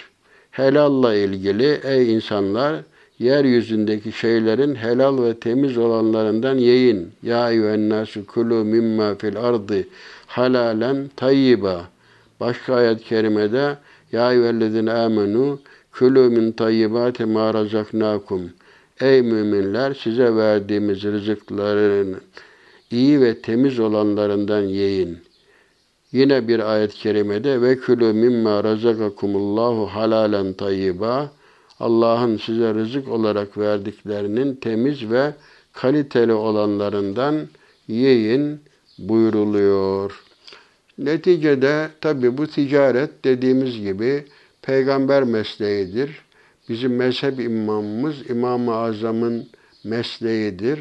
Helalla 0.51 1.15
ilgili 1.15 1.79
ey 1.83 2.13
insanlar 2.13 2.75
yeryüzündeki 3.19 4.11
şeylerin 4.11 4.75
helal 4.75 5.23
ve 5.23 5.33
temiz 5.33 5.77
olanlarından 5.77 6.57
yiyin. 6.57 7.11
Ya 7.23 7.51
eyyühennâsü 7.51 8.23
kulû 8.23 8.63
mimma 8.63 9.15
fil 9.15 9.37
ardı 9.37 9.83
halalen 10.27 11.09
tayyiba. 11.15 11.85
Başka 12.39 12.75
ayet-i 12.75 13.03
kerimede 13.03 13.77
Ya 14.11 14.31
eyyühellezine 14.31 14.91
amenu 14.91 15.59
kulû 15.93 16.29
min 16.29 16.51
tayyibâti 16.51 17.25
mâ 17.25 17.53
razaknâkum. 17.53 18.49
Ey 19.01 19.21
müminler 19.21 19.93
size 19.93 20.35
verdiğimiz 20.35 21.03
rızıkların 21.03 22.17
iyi 22.91 23.21
ve 23.21 23.41
temiz 23.41 23.79
olanlarından 23.79 24.61
yiyin. 24.61 25.17
Yine 26.11 26.47
bir 26.47 26.71
ayet-i 26.73 26.95
kerimede 26.95 27.61
ve 27.61 27.79
külü 27.79 28.13
mimma 28.13 28.63
razakakumullahu 28.63 29.85
halalen 29.85 30.53
tayyiba 30.53 31.31
Allah'ın 31.79 32.37
size 32.37 32.73
rızık 32.73 33.09
olarak 33.09 33.57
verdiklerinin 33.57 34.55
temiz 34.55 35.09
ve 35.09 35.33
kaliteli 35.73 36.33
olanlarından 36.33 37.47
yiyin 37.87 38.59
buyuruluyor. 38.97 40.23
Neticede 40.97 41.89
tabi 42.01 42.37
bu 42.37 42.47
ticaret 42.47 43.25
dediğimiz 43.25 43.81
gibi 43.81 44.25
peygamber 44.61 45.23
mesleğidir. 45.23 46.26
Bizim 46.69 46.95
mezhep 46.95 47.39
imamımız 47.39 48.29
İmam-ı 48.29 48.75
Azam'ın 48.75 49.47
mesleğidir. 49.83 50.79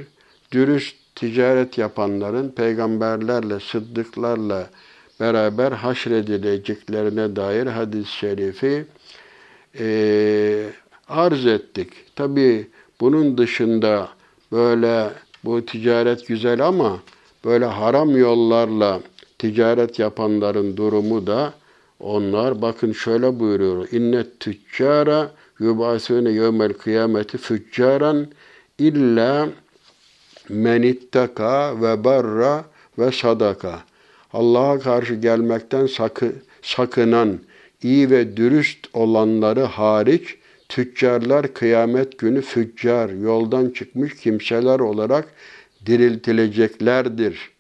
Dürüst 0.53 0.97
ticaret 1.15 1.79
yapanların 1.79 2.49
peygamberlerle, 2.49 3.61
sıddıklarla 3.61 4.71
beraber 5.21 5.73
haşredileceklerine 5.73 7.37
dair 7.37 7.67
hadis-i 7.67 8.13
şerifi 8.13 8.85
e, 9.79 10.71
arz 11.09 11.47
ettik. 11.47 11.93
Tabi 12.17 12.67
bunun 13.01 13.39
dışında 13.39 14.09
böyle 14.53 15.11
bu 15.45 15.67
ticaret 15.67 16.27
güzel 16.27 16.67
ama 16.67 17.01
böyle 17.45 17.65
haram 17.65 18.17
yollarla 18.17 19.01
ticaret 19.39 19.99
yapanların 19.99 20.77
durumu 20.77 21.27
da 21.27 21.55
onlar 22.01 22.63
bakın 22.63 22.93
şöyle 22.93 23.41
buyuruyor. 23.41 23.89
İnnet 23.93 24.41
tüccara 24.41 25.31
yubasune 25.59 26.31
yevmel 26.31 26.73
kıyameti 26.73 27.39
füccaran 27.39 28.27
illa 28.79 29.49
men 30.49 30.83
ittaka 30.83 31.83
ve 31.83 32.05
barra 32.05 32.65
ve 32.99 33.13
sadaka. 33.13 33.81
Allah'a 34.33 34.79
karşı 34.79 35.15
gelmekten 35.15 35.87
sakı, 35.87 36.33
sakınan, 36.63 37.39
iyi 37.83 38.11
ve 38.11 38.37
dürüst 38.37 38.87
olanları 38.93 39.63
hariç 39.63 40.37
tüccarlar 40.69 41.55
kıyamet 41.55 42.19
günü 42.19 42.43
füccar, 42.43 43.09
yoldan 43.09 43.71
çıkmış 43.71 44.15
kimseler 44.15 44.81
olarak 44.81 45.29
diriltileceklerdir. 45.87 47.51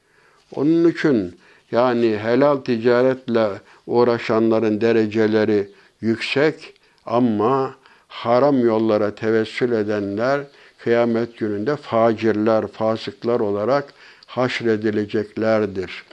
Onun 0.55 0.91
için 0.91 1.35
yani 1.71 2.19
helal 2.19 2.57
ticaretle 2.57 3.49
uğraşanların 3.87 4.81
dereceleri 4.81 5.69
yüksek 6.01 6.75
ama 7.07 7.75
haram 8.17 8.65
yollara 8.65 9.15
tevessül 9.15 9.73
edenler 9.73 10.41
kıyamet 10.79 11.39
gününde 11.39 11.77
facirler, 11.77 12.67
fasıklar 12.67 13.41
olarak 13.41 13.85
haşredileceklerdir. 14.27 16.05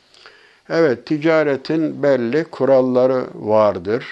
Evet, 0.69 1.05
ticaretin 1.05 2.03
belli 2.03 2.43
kuralları 2.43 3.23
vardır. 3.33 4.05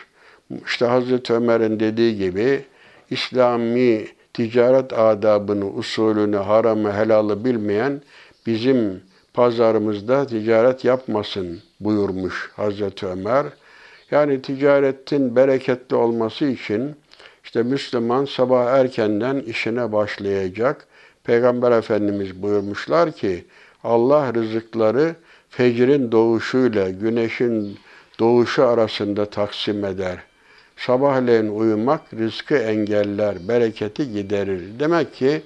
İşte 0.65 0.85
Hazreti 0.85 1.33
Ömer'in 1.33 1.79
dediği 1.79 2.17
gibi 2.17 2.65
İslami 3.09 4.07
ticaret 4.33 4.93
adabını, 4.93 5.65
usulünü, 5.65 6.37
haramı, 6.37 6.93
helalı 6.93 7.45
bilmeyen 7.45 8.01
bizim 8.45 9.01
pazarımızda 9.33 10.27
ticaret 10.27 10.85
yapmasın 10.85 11.59
buyurmuş 11.79 12.51
Hazreti 12.55 13.05
Ömer. 13.05 13.45
Yani 14.11 14.41
ticaretin 14.41 15.35
bereketli 15.35 15.95
olması 15.95 16.45
için 16.45 16.95
işte 17.43 17.63
Müslüman 17.63 18.25
sabah 18.25 18.65
erkenden 18.65 19.39
işine 19.39 19.91
başlayacak. 19.91 20.87
Peygamber 21.23 21.71
Efendimiz 21.71 22.41
buyurmuşlar 22.41 23.11
ki 23.11 23.45
Allah 23.83 24.33
rızıkları 24.33 25.15
fecrin 25.49 26.11
doğuşuyla 26.11 26.89
güneşin 26.89 27.79
doğuşu 28.19 28.67
arasında 28.67 29.25
taksim 29.25 29.85
eder. 29.85 30.17
Sabahleyin 30.77 31.47
uyumak 31.47 32.01
rızkı 32.13 32.55
engeller, 32.55 33.47
bereketi 33.47 34.11
giderir. 34.11 34.61
Demek 34.79 35.13
ki 35.13 35.41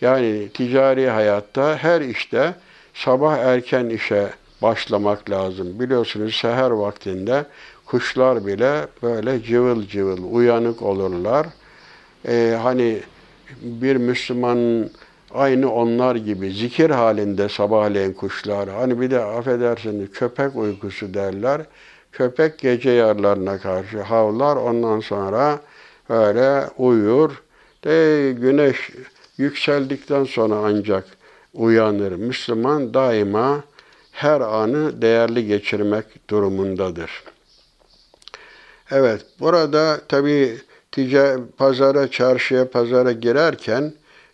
yani 0.00 0.48
ticari 0.48 1.10
hayatta 1.10 1.76
her 1.76 2.00
işte 2.00 2.54
sabah 2.94 3.38
erken 3.38 3.88
işe 3.88 4.30
başlamak 4.62 5.30
lazım. 5.30 5.80
Biliyorsunuz 5.80 6.34
seher 6.34 6.70
vaktinde 6.70 7.44
kuşlar 7.94 8.46
bile 8.46 8.86
böyle 9.02 9.42
cıvıl 9.42 9.86
cıvıl 9.86 10.34
uyanık 10.34 10.82
olurlar. 10.82 11.46
Ee, 12.28 12.58
hani 12.62 13.00
bir 13.62 13.96
Müslüman 13.96 14.90
aynı 15.34 15.72
onlar 15.72 16.16
gibi 16.16 16.50
zikir 16.50 16.90
halinde 16.90 17.48
sabahleyin 17.48 18.12
kuşlar. 18.12 18.68
Hani 18.68 19.00
bir 19.00 19.10
de 19.10 19.24
affedersiniz 19.24 20.10
köpek 20.10 20.56
uykusu 20.56 21.14
derler. 21.14 21.62
Köpek 22.12 22.58
gece 22.58 22.90
yarlarına 22.90 23.58
karşı 23.58 24.02
havlar. 24.02 24.56
Ondan 24.56 25.00
sonra 25.00 25.60
öyle 26.08 26.68
uyur. 26.78 27.42
De 27.84 28.32
güneş 28.32 28.90
yükseldikten 29.38 30.24
sonra 30.24 30.54
ancak 30.54 31.04
uyanır. 31.52 32.12
Müslüman 32.12 32.94
daima 32.94 33.64
her 34.12 34.40
anı 34.40 35.02
değerli 35.02 35.46
geçirmek 35.46 36.30
durumundadır. 36.30 37.33
Evet, 38.90 39.26
burada 39.40 40.00
tabi 40.08 40.58
pazara, 41.56 42.10
çarşıya, 42.10 42.70
pazara 42.70 43.12
girerken 43.12 43.92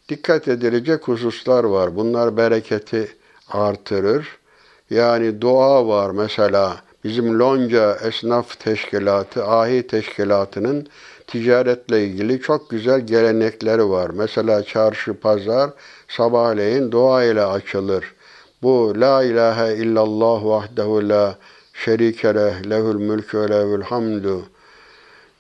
dikkat 0.08 0.48
edilecek 0.48 1.08
hususlar 1.08 1.64
var. 1.64 1.96
Bunlar 1.96 2.36
bereketi 2.36 3.08
artırır. 3.48 4.28
Yani 4.90 5.40
dua 5.40 5.86
var 5.86 6.10
mesela. 6.10 6.76
Bizim 7.04 7.38
Lonca 7.38 7.96
Esnaf 8.02 8.60
Teşkilatı, 8.60 9.44
Ahi 9.44 9.86
Teşkilatı'nın 9.86 10.86
ticaretle 11.26 12.04
ilgili 12.04 12.40
çok 12.40 12.70
güzel 12.70 13.00
gelenekleri 13.00 13.90
var. 13.90 14.10
Mesela 14.10 14.62
çarşı, 14.62 15.14
pazar 15.14 15.70
sabahleyin 16.08 16.92
dua 16.92 17.24
ile 17.24 17.44
açılır. 17.44 18.14
Bu 18.62 18.94
La 18.96 19.24
ilahe 19.24 19.76
illallah 19.76 20.44
vahdehu 20.44 21.08
la 21.08 21.38
şerike 21.84 22.34
leh, 22.34 22.70
lehul 22.70 23.00
mülkü 23.00 23.38
ve 23.38 23.48
lehul 23.48 23.82
hamdu 23.82 24.42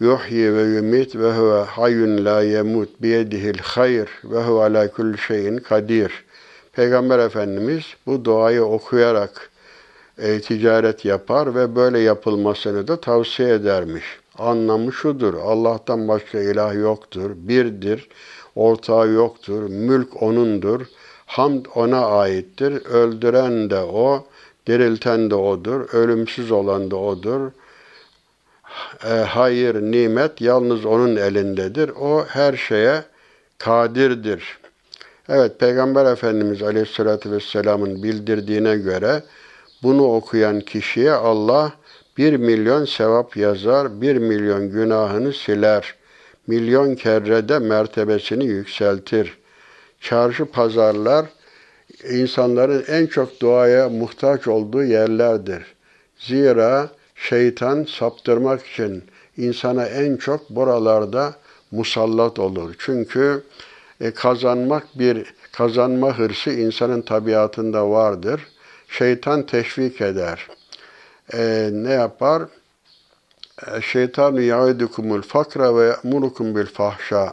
yuhyi 0.00 0.54
ve 0.54 0.62
yumit 0.62 1.16
ve 1.16 1.32
huve 1.32 1.60
hayyun 1.60 2.24
la 2.24 2.42
yemut 2.42 3.02
biyedihil 3.02 3.58
hayr 3.58 4.08
ve 4.24 4.42
huve 4.42 4.62
ala 4.62 4.90
kulli 4.90 5.18
şeyin 5.18 5.58
kadir. 5.58 6.24
Peygamber 6.72 7.18
Efendimiz 7.18 7.84
bu 8.06 8.24
duayı 8.24 8.64
okuyarak 8.64 9.50
e, 10.18 10.40
ticaret 10.40 11.04
yapar 11.04 11.54
ve 11.54 11.76
böyle 11.76 11.98
yapılmasını 11.98 12.88
da 12.88 13.00
tavsiye 13.00 13.54
edermiş. 13.54 14.04
Anlamı 14.38 14.92
şudur, 14.92 15.34
Allah'tan 15.34 16.08
başka 16.08 16.40
ilah 16.40 16.74
yoktur, 16.74 17.30
birdir, 17.34 18.08
ortağı 18.54 19.08
yoktur, 19.08 19.62
mülk 19.62 20.22
O'nundur, 20.22 20.80
hamd 21.26 21.66
O'na 21.74 22.06
aittir, 22.06 22.72
öldüren 22.86 23.70
de 23.70 23.80
O, 23.80 24.24
dirilten 24.70 25.30
de 25.30 25.34
O'dur, 25.34 25.80
ölümsüz 25.92 26.50
olan 26.50 26.90
da 26.90 26.96
O'dur, 26.96 27.50
e, 29.04 29.08
hayır, 29.08 29.74
nimet 29.74 30.40
yalnız 30.40 30.84
O'nun 30.84 31.16
elindedir. 31.16 31.90
O 32.00 32.24
her 32.28 32.56
şeye 32.56 33.02
kadirdir. 33.58 34.58
Evet, 35.28 35.60
Peygamber 35.60 36.12
Efendimiz 36.12 36.62
Aleyhisselatü 36.62 37.32
Vesselam'ın 37.32 38.02
bildirdiğine 38.02 38.76
göre 38.76 39.22
bunu 39.82 40.14
okuyan 40.14 40.60
kişiye 40.60 41.12
Allah 41.12 41.72
bir 42.18 42.36
milyon 42.36 42.84
sevap 42.84 43.36
yazar, 43.36 44.00
bir 44.00 44.16
milyon 44.16 44.70
günahını 44.70 45.32
siler. 45.32 45.94
Milyon 46.46 46.94
kerrede 46.94 47.58
mertebesini 47.58 48.44
yükseltir. 48.44 49.38
Çarşı 50.00 50.44
pazarlar 50.44 51.26
insanların 52.04 52.84
en 52.88 53.06
çok 53.06 53.40
duaya 53.40 53.88
muhtaç 53.88 54.48
olduğu 54.48 54.84
yerlerdir. 54.84 55.64
Zira 56.18 56.88
şeytan 57.14 57.84
saptırmak 57.84 58.66
için 58.66 59.04
insana 59.36 59.86
en 59.86 60.16
çok 60.16 60.50
buralarda 60.50 61.34
musallat 61.70 62.38
olur. 62.38 62.74
Çünkü 62.78 63.42
e, 64.00 64.10
kazanmak 64.10 64.98
bir 64.98 65.34
kazanma 65.52 66.18
hırsı 66.18 66.50
insanın 66.50 67.02
tabiatında 67.02 67.90
vardır. 67.90 68.40
Şeytan 68.88 69.46
teşvik 69.46 70.00
eder. 70.00 70.46
E, 71.32 71.70
ne 71.72 71.92
yapar? 71.92 72.42
E, 73.66 73.80
şeytanu 73.80 74.40
yaidukumul 74.40 75.22
fakra 75.22 75.76
ve 75.76 75.96
murukum 76.02 76.56
bil 76.56 76.66
fahşa. 76.66 77.32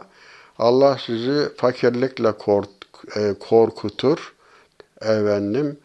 Allah 0.58 0.98
sizi 1.06 1.48
fakirlikle 1.56 2.28
e, 3.16 3.34
korkutur 3.40 4.34
efendim 5.00 5.76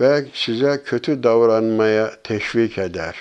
ve 0.00 0.24
size 0.34 0.82
kötü 0.84 1.22
davranmaya 1.22 2.12
teşvik 2.24 2.78
eder. 2.78 3.16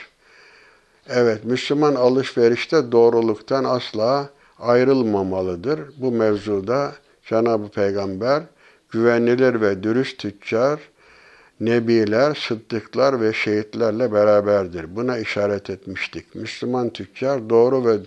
Evet, 1.10 1.46
Müslüman 1.46 1.96
alışverişte 1.96 2.92
doğruluktan 2.92 3.64
asla 3.64 4.30
ayrılmamalıdır. 4.60 5.80
Bu 5.98 6.12
mevzuda 6.12 6.94
Cenab-ı 7.26 7.70
Peygamber 7.70 8.44
güvenilir 8.90 9.62
ve 9.62 9.84
dürüst 9.84 10.18
tüccar, 10.18 10.80
nebiler, 11.60 12.36
sıddıklar 12.48 13.22
ve 13.22 13.34
şehitlerle 13.34 14.14
beraberdir. 14.14 14.96
Buna 14.96 15.18
işaret 15.18 15.70
etmiştik. 15.70 16.36
Müslüman 16.36 16.90
tüccar 16.90 17.50
doğru 17.50 17.86
ve 17.86 17.98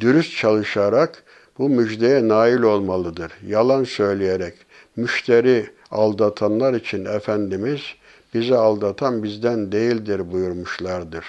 dürüst 0.00 0.36
çalışarak 0.36 1.22
bu 1.58 1.68
müjdeye 1.68 2.28
nail 2.28 2.62
olmalıdır. 2.62 3.32
Yalan 3.46 3.84
söyleyerek 3.84 4.54
müşteri 4.96 5.70
aldatanlar 5.94 6.74
için 6.74 7.04
Efendimiz 7.04 7.80
bizi 8.34 8.54
aldatan 8.54 9.22
bizden 9.22 9.72
değildir 9.72 10.32
buyurmuşlardır. 10.32 11.24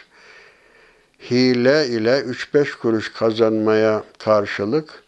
Hile 1.31 1.87
ile 1.87 2.19
3-5 2.19 2.77
kuruş 2.79 3.13
kazanmaya 3.13 4.03
karşılık 4.19 5.03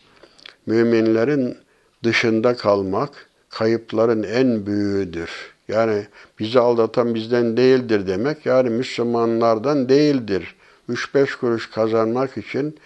müminlerin 0.65 1.58
dışında 2.04 2.58
kalmak 2.58 3.10
kayıpların 3.50 4.24
en 4.24 4.65
büyüğüdür. 4.65 5.30
Yani 5.67 6.08
bizi 6.39 6.60
aldatan 6.60 7.15
bizden 7.15 7.58
değildir 7.58 8.08
demek 8.08 8.46
yani 8.46 8.70
Müslümanlardan 8.70 9.89
değildir. 9.89 10.56
3-5 10.89 11.39
kuruş 11.39 11.70
kazanmak 11.70 12.38
için 12.38 12.78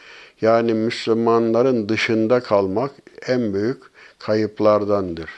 yani 0.41 0.73
Müslümanların 0.73 1.89
dışında 1.89 2.39
kalmak 2.39 2.91
en 3.27 3.53
büyük 3.53 3.77
kayıplardandır. 4.19 5.29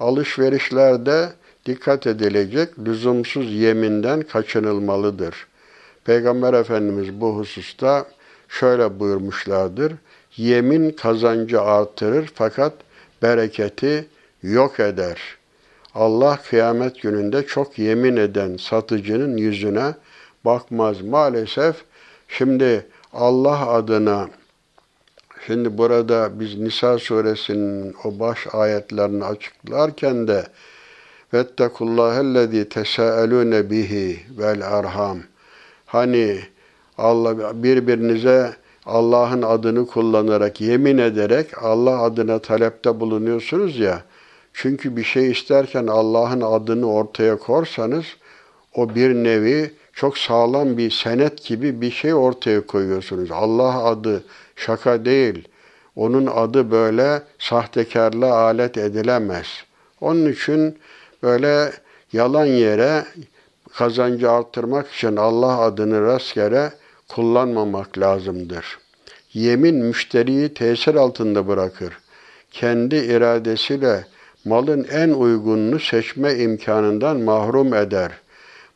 Alışverişlerde 0.00 1.32
dikkat 1.66 2.06
edilecek 2.06 2.78
lüzumsuz 2.78 3.52
yeminden 3.52 4.20
kaçınılmalıdır. 4.20 5.46
Peygamber 6.04 6.54
Efendimiz 6.54 7.20
bu 7.20 7.36
hususta 7.36 8.06
şöyle 8.48 9.00
buyurmuşlardır. 9.00 9.92
Yemin 10.36 10.90
kazancı 10.90 11.60
artırır 11.60 12.30
fakat 12.34 12.72
bereketi 13.22 14.08
yok 14.42 14.80
eder. 14.80 15.20
Allah 15.94 16.38
kıyamet 16.50 17.02
gününde 17.02 17.46
çok 17.46 17.78
yemin 17.78 18.16
eden 18.16 18.56
satıcının 18.56 19.36
yüzüne 19.36 19.94
bakmaz. 20.44 21.00
Maalesef 21.00 21.76
şimdi 22.28 22.86
Allah 23.12 23.68
adına 23.68 24.28
Şimdi 25.46 25.78
burada 25.78 26.40
biz 26.40 26.58
Nisa 26.58 26.98
suresinin 26.98 27.94
o 28.04 28.18
baş 28.18 28.46
ayetlerini 28.52 29.24
açıklarken 29.24 30.28
de 30.28 30.46
vettekullahellezî 31.34 32.68
tesâelûne 32.68 33.70
bihi 33.70 34.20
vel 34.38 34.66
arham. 34.78 35.18
Hani 35.86 36.38
Allah 36.98 37.62
birbirinize 37.62 38.52
Allah'ın 38.86 39.42
adını 39.42 39.86
kullanarak, 39.86 40.60
yemin 40.60 40.98
ederek 40.98 41.62
Allah 41.62 42.02
adına 42.02 42.38
talepte 42.38 43.00
bulunuyorsunuz 43.00 43.78
ya. 43.78 44.02
Çünkü 44.52 44.96
bir 44.96 45.04
şey 45.04 45.30
isterken 45.30 45.86
Allah'ın 45.86 46.40
adını 46.40 46.92
ortaya 46.92 47.38
korsanız 47.38 48.04
o 48.74 48.94
bir 48.94 49.14
nevi 49.14 49.70
çok 49.92 50.18
sağlam 50.18 50.76
bir 50.76 50.90
senet 50.90 51.44
gibi 51.44 51.80
bir 51.80 51.90
şey 51.90 52.14
ortaya 52.14 52.66
koyuyorsunuz. 52.66 53.30
Allah 53.30 53.84
adı 53.84 54.22
şaka 54.56 55.04
değil. 55.04 55.48
Onun 55.96 56.26
adı 56.26 56.70
böyle 56.70 57.22
sahtekarla 57.38 58.34
alet 58.34 58.78
edilemez. 58.78 59.46
Onun 60.00 60.32
için 60.32 60.78
böyle 61.22 61.72
yalan 62.12 62.46
yere 62.46 63.04
kazancı 63.72 64.30
arttırmak 64.30 64.92
için 64.92 65.16
Allah 65.16 65.58
adını 65.58 66.02
rastgele 66.02 66.72
kullanmamak 67.08 67.98
lazımdır. 67.98 68.78
Yemin 69.32 69.74
müşteriyi 69.74 70.54
tesir 70.54 70.94
altında 70.94 71.48
bırakır. 71.48 71.98
Kendi 72.50 72.96
iradesiyle 72.96 74.06
malın 74.44 74.84
en 74.84 75.10
uygununu 75.10 75.80
seçme 75.80 76.34
imkanından 76.34 77.20
mahrum 77.20 77.74
eder. 77.74 78.12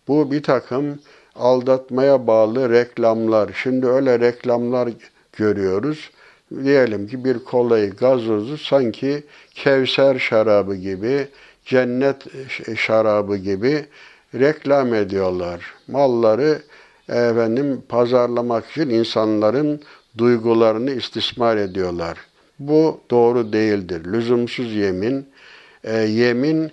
Bu 0.09 0.31
bir 0.31 0.43
takım 0.43 0.99
aldatmaya 1.35 2.27
bağlı 2.27 2.71
reklamlar. 2.71 3.51
Şimdi 3.63 3.87
öyle 3.87 4.21
reklamlar 4.21 4.89
görüyoruz. 5.33 6.11
Diyelim 6.65 7.07
ki 7.07 7.25
bir 7.25 7.39
kolayı, 7.39 7.91
gazozu 7.91 8.59
sanki 8.59 9.23
Kevser 9.55 10.19
şarabı 10.19 10.75
gibi, 10.75 11.29
cennet 11.65 12.27
şarabı 12.77 13.37
gibi 13.37 13.85
reklam 14.35 14.95
ediyorlar. 14.95 15.75
Malları 15.89 16.63
efendim 17.09 17.83
pazarlamak 17.89 18.71
için 18.71 18.91
insanların 18.91 19.81
duygularını 20.19 20.91
istismar 20.91 21.57
ediyorlar. 21.57 22.19
Bu 22.59 23.01
doğru 23.11 23.53
değildir. 23.53 24.05
Lüzumsuz 24.05 24.75
yemin, 24.75 25.27
e, 25.85 25.97
yeminin 25.97 26.73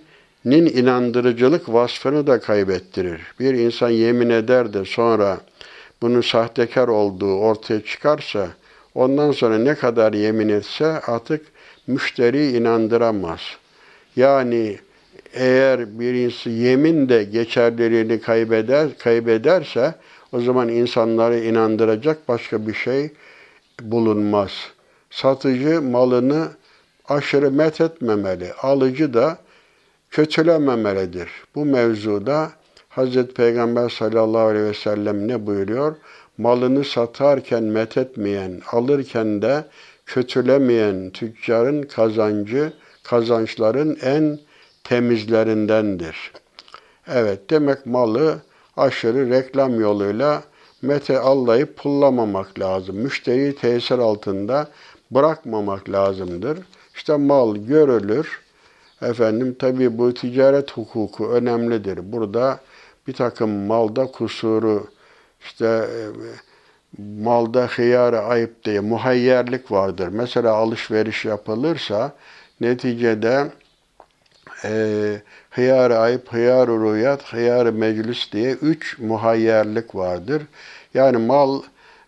inandırıcılık 0.66 1.68
vasfını 1.68 2.26
da 2.26 2.40
kaybettirir. 2.40 3.20
Bir 3.40 3.54
insan 3.54 3.90
yemin 3.90 4.30
eder 4.30 4.72
de 4.72 4.84
sonra 4.84 5.38
bunun 6.02 6.20
sahtekar 6.20 6.88
olduğu 6.88 7.34
ortaya 7.34 7.84
çıkarsa 7.84 8.48
ondan 8.94 9.32
sonra 9.32 9.58
ne 9.58 9.74
kadar 9.74 10.12
yemin 10.12 10.48
etse 10.48 10.86
artık 10.86 11.46
müşteri 11.86 12.50
inandıramaz. 12.56 13.40
Yani 14.16 14.78
eğer 15.34 16.00
birisi 16.00 16.50
yemin 16.50 17.08
de 17.08 17.24
geçerliliğini 17.24 18.20
kaybeder, 18.20 18.98
kaybederse 18.98 19.94
o 20.32 20.40
zaman 20.40 20.68
insanları 20.68 21.38
inandıracak 21.38 22.28
başka 22.28 22.66
bir 22.66 22.74
şey 22.74 23.10
bulunmaz. 23.82 24.50
Satıcı 25.10 25.82
malını 25.82 26.48
aşırı 27.08 27.50
met 27.50 27.80
etmemeli. 27.80 28.52
Alıcı 28.52 29.14
da 29.14 29.38
kötülememelidir. 30.10 31.30
Bu 31.54 31.64
mevzuda 31.64 32.50
Hazreti 32.98 33.34
Peygamber 33.34 33.88
sallallahu 33.88 34.42
aleyhi 34.42 34.64
ve 34.64 34.74
sellem 34.74 35.28
ne 35.28 35.46
buyuruyor? 35.46 35.96
Malını 36.38 36.84
satarken 36.84 37.64
met 37.64 37.96
etmeyen, 37.96 38.60
alırken 38.72 39.42
de 39.42 39.64
kötülemeyen 40.06 41.10
tüccarın 41.10 41.82
kazancı, 41.82 42.72
kazançların 43.02 43.98
en 44.02 44.38
temizlerindendir. 44.84 46.32
Evet, 47.08 47.50
demek 47.50 47.86
malı 47.86 48.38
aşırı 48.76 49.30
reklam 49.30 49.80
yoluyla 49.80 50.42
mete 50.82 51.18
allayıp 51.18 51.76
pullamamak 51.76 52.58
lazım. 52.58 52.96
Müşteriyi 52.96 53.54
tesir 53.54 53.98
altında 53.98 54.68
bırakmamak 55.10 55.90
lazımdır. 55.90 56.58
İşte 56.94 57.16
mal 57.16 57.56
görülür. 57.56 58.40
Efendim 59.02 59.56
tabi 59.58 59.98
bu 59.98 60.14
ticaret 60.14 60.70
hukuku 60.70 61.30
önemlidir. 61.30 62.12
Burada 62.12 62.60
bir 63.08 63.12
takım 63.12 63.50
malda 63.50 64.06
kusuru, 64.06 64.86
işte 65.40 65.66
e, 65.66 66.00
malda 67.02 67.66
hıyarı 67.66 68.20
ayıp 68.20 68.64
diye 68.64 68.80
muhayyerlik 68.80 69.72
vardır. 69.72 70.08
Mesela 70.08 70.54
alışveriş 70.54 71.24
yapılırsa 71.24 72.12
neticede 72.60 73.52
e, 74.64 74.72
hıyar 75.50 75.90
ayıp, 75.90 76.32
hıyar 76.32 76.68
rüyat, 76.68 77.32
hıyar 77.32 77.66
meclis 77.66 78.32
diye 78.32 78.52
üç 78.52 78.98
muhayyerlik 78.98 79.94
vardır. 79.94 80.42
Yani 80.94 81.16
mal 81.16 81.62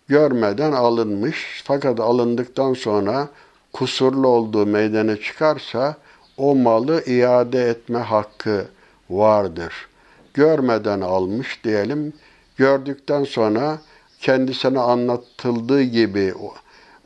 görmeden 0.08 0.72
alınmış 0.72 1.62
fakat 1.64 2.00
alındıktan 2.00 2.74
sonra 2.74 3.28
kusurlu 3.72 4.28
olduğu 4.28 4.66
meydana 4.66 5.16
çıkarsa 5.16 5.96
o 6.36 6.54
malı 6.54 7.04
iade 7.04 7.68
etme 7.68 7.98
hakkı 7.98 8.66
vardır. 9.10 9.89
Görmeden 10.34 11.00
almış 11.00 11.64
diyelim, 11.64 12.12
gördükten 12.56 13.24
sonra 13.24 13.78
kendisine 14.20 14.78
anlatıldığı 14.80 15.82
gibi 15.82 16.34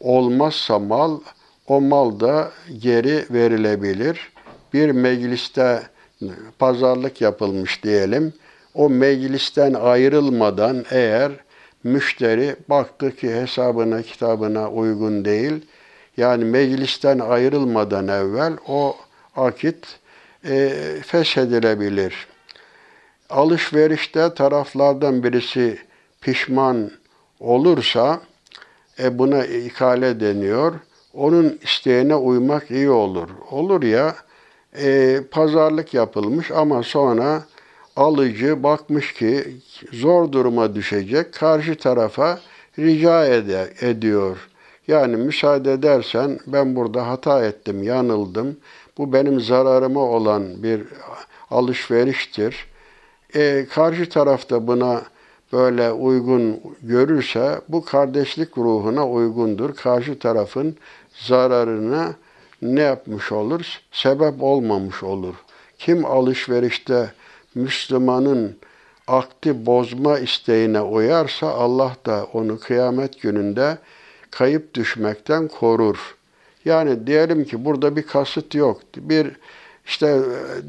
olmazsa 0.01 0.79
mal, 0.79 1.21
o 1.67 1.81
mal 1.81 2.21
da 2.21 2.53
geri 2.79 3.25
verilebilir. 3.31 4.33
Bir 4.73 4.91
mecliste 4.91 5.83
pazarlık 6.59 7.21
yapılmış 7.21 7.85
diyelim. 7.85 8.33
O 8.75 8.89
meclisten 8.91 9.75
ayrılmadan 9.75 10.85
eğer 10.91 11.33
müşteri 11.85 12.57
baktı 12.69 13.17
ki 13.17 13.35
hesabına 13.35 14.03
kitabına 14.03 14.71
uygun 14.71 15.25
değil, 15.25 15.67
yani 16.17 16.45
meclisten 16.45 17.19
ayrılmadan 17.19 18.09
evvel 18.09 18.53
o 18.69 18.97
akit 19.37 19.99
e, 20.45 20.73
feshedilebilir. 21.07 22.34
Alışverişte 23.35 24.35
taraflardan 24.35 25.23
birisi 25.23 25.79
pişman 26.21 26.91
olursa 27.41 28.21
e, 28.99 29.19
buna 29.19 29.45
ikale 29.45 30.21
deniyor. 30.21 30.75
Onun 31.15 31.59
isteğine 31.63 32.15
uymak 32.15 32.71
iyi 32.71 32.91
olur. 32.91 33.29
Olur 33.51 33.83
ya 33.83 34.15
e, 34.79 35.21
pazarlık 35.31 35.95
yapılmış 35.95 36.51
ama 36.51 36.83
sonra 36.83 37.43
alıcı 37.97 38.63
bakmış 38.63 39.13
ki 39.13 39.45
zor 39.93 40.33
duruma 40.33 40.75
düşecek. 40.75 41.33
Karşı 41.35 41.75
tarafa 41.79 42.41
rica 42.79 43.27
ede, 43.27 43.75
ediyor. 43.81 44.49
Yani 44.89 45.17
müsaade 45.17 45.73
edersen 45.73 46.39
ben 46.47 46.77
burada 46.77 47.09
hata 47.09 47.45
ettim, 47.45 47.83
yanıldım. 47.83 48.57
Bu 48.99 49.13
benim 49.13 49.41
zararıma 49.41 50.01
olan 50.01 50.63
bir 50.63 50.83
alışveriştir. 51.51 52.74
E, 53.35 53.67
karşı 53.71 54.09
tarafta 54.09 54.67
buna 54.67 55.03
böyle 55.53 55.93
uygun 55.93 56.61
görürse 56.83 57.61
bu 57.69 57.85
kardeşlik 57.85 58.59
ruhuna 58.59 59.09
uygundur. 59.09 59.75
Karşı 59.75 60.19
tarafın 60.19 60.77
zararına 61.15 62.15
ne 62.63 62.81
yapmış 62.81 63.33
olur? 63.33 63.81
Sebep 63.93 64.43
olmamış 64.43 65.03
olur. 65.03 65.35
Kim 65.79 66.05
alışverişte 66.05 67.13
Müslümanın 67.55 68.57
akti 69.07 69.67
bozma 69.67 70.19
isteğine 70.19 70.81
uyarsa 70.81 71.49
Allah 71.49 71.97
da 72.07 72.27
onu 72.33 72.59
kıyamet 72.59 73.21
gününde 73.21 73.79
kayıp 74.31 74.75
düşmekten 74.75 75.49
korur. 75.49 76.17
Yani 76.65 77.07
diyelim 77.07 77.45
ki 77.45 77.65
burada 77.65 77.97
bir 77.97 78.03
kasıt 78.03 78.55
yok. 78.55 78.81
Bir 78.97 79.33
işte 79.87 80.21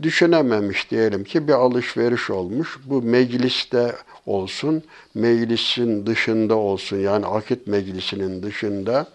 düşünememiş 0.01 0.91
diyelim 0.91 1.23
ki 1.23 1.47
bir 1.47 1.53
alışveriş 1.53 2.29
olmuş. 2.29 2.79
Bu 2.85 3.01
mecliste 3.01 3.95
olsun, 4.25 4.83
meclisin 5.13 6.05
dışında 6.05 6.55
olsun 6.55 6.97
yani 6.97 7.25
akit 7.25 7.67
meclisinin 7.67 8.43
dışında 8.43 9.07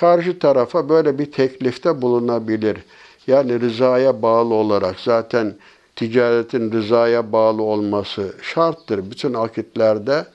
karşı 0.00 0.38
tarafa 0.38 0.88
böyle 0.88 1.18
bir 1.18 1.32
teklifte 1.32 2.02
bulunabilir. 2.02 2.78
Yani 3.26 3.60
rızaya 3.60 4.22
bağlı 4.22 4.54
olarak 4.54 5.00
zaten 5.00 5.54
ticaretin 5.96 6.72
rızaya 6.72 7.32
bağlı 7.32 7.62
olması 7.62 8.34
şarttır. 8.42 9.10
Bütün 9.10 9.34
akitlerde 9.34 10.26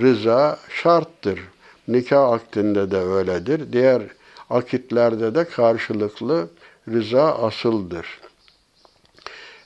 rıza 0.00 0.58
şarttır. 0.68 1.40
Nikah 1.88 2.32
akdinde 2.32 2.90
de 2.90 2.98
öyledir. 2.98 3.72
Diğer 3.72 4.02
akitlerde 4.50 5.34
de 5.34 5.44
karşılıklı 5.44 6.48
rıza 6.88 7.34
asıldır. 7.34 8.06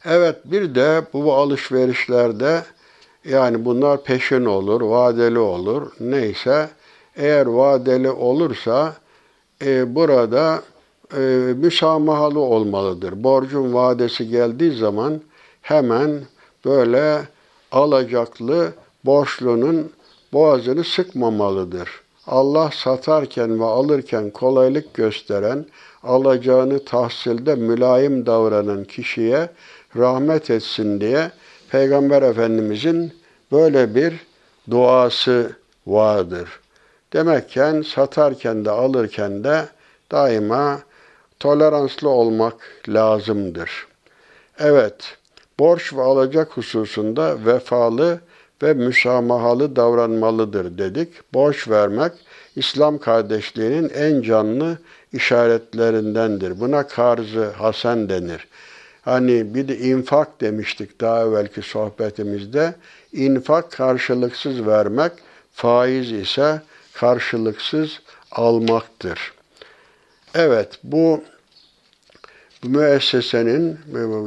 Evet 0.09 0.37
bir 0.45 0.75
de 0.75 1.03
bu 1.13 1.35
alışverişlerde 1.35 2.63
yani 3.25 3.65
bunlar 3.65 4.03
peşin 4.03 4.45
olur, 4.45 4.81
vadeli 4.81 5.39
olur. 5.39 5.93
Neyse 6.01 6.69
eğer 7.17 7.47
vadeli 7.47 8.11
olursa 8.11 8.95
e, 9.65 9.95
burada 9.95 10.63
e, 11.17 11.21
müsamahalı 11.57 12.41
olmalıdır. 12.41 13.25
Borcun 13.25 13.75
vadesi 13.75 14.29
geldiği 14.29 14.73
zaman 14.77 15.21
hemen 15.63 16.21
böyle 16.65 17.23
alacaklı 17.73 18.73
borçlunun 19.05 19.93
boğazını 20.33 20.85
sıkmamalıdır. 20.85 21.89
Allah 22.27 22.71
satarken 22.73 23.61
ve 23.61 23.65
alırken 23.65 24.31
kolaylık 24.31 24.95
gösteren, 24.95 25.67
alacağını 26.03 26.85
tahsilde 26.85 27.55
mülayim 27.55 28.27
davranan 28.27 28.85
kişiye 28.85 29.51
rahmet 29.97 30.51
etsin 30.51 31.01
diye 31.01 31.31
Peygamber 31.71 32.23
Efendimizin 32.23 33.13
böyle 33.53 33.95
bir 33.95 34.15
duası 34.71 35.53
vardır. 35.87 36.61
Demekken 37.13 37.83
satarken 37.83 38.65
de 38.65 38.71
alırken 38.71 39.45
de 39.45 39.69
daima 40.13 40.81
toleranslı 41.41 42.09
olmak 42.09 42.55
lazımdır. 42.89 43.87
Evet, 44.59 45.17
borç 45.59 45.95
ve 45.95 46.03
alacak 46.03 46.57
hususunda 46.57 47.47
vefalı 47.47 48.21
ve 48.63 48.75
müsamahalı 48.75 49.77
davranmalıdır 49.77 50.79
dedik. 50.79 51.35
Borç 51.35 51.69
vermek 51.69 52.13
İslam 52.57 52.99
kardeşliğinin 52.99 53.89
en 53.89 54.23
canlı 54.23 54.79
işaretlerindendir. 55.13 56.61
Buna 56.61 56.87
karzı 56.87 57.51
hasen 57.51 58.09
denir. 58.09 58.49
Hani 59.07 59.55
bir 59.55 59.69
de 59.69 59.79
infak 59.79 60.41
demiştik 60.41 61.01
daha 61.01 61.23
evvelki 61.23 61.63
sohbetimizde. 61.63 62.75
İnfak 63.13 63.73
karşılıksız 63.73 64.67
vermek, 64.67 65.13
faiz 65.53 66.13
ise 66.13 66.63
karşılıksız 66.95 68.01
almaktır. 68.33 69.33
Evet 70.35 70.79
bu 70.83 71.23
müessesenin 72.65 73.79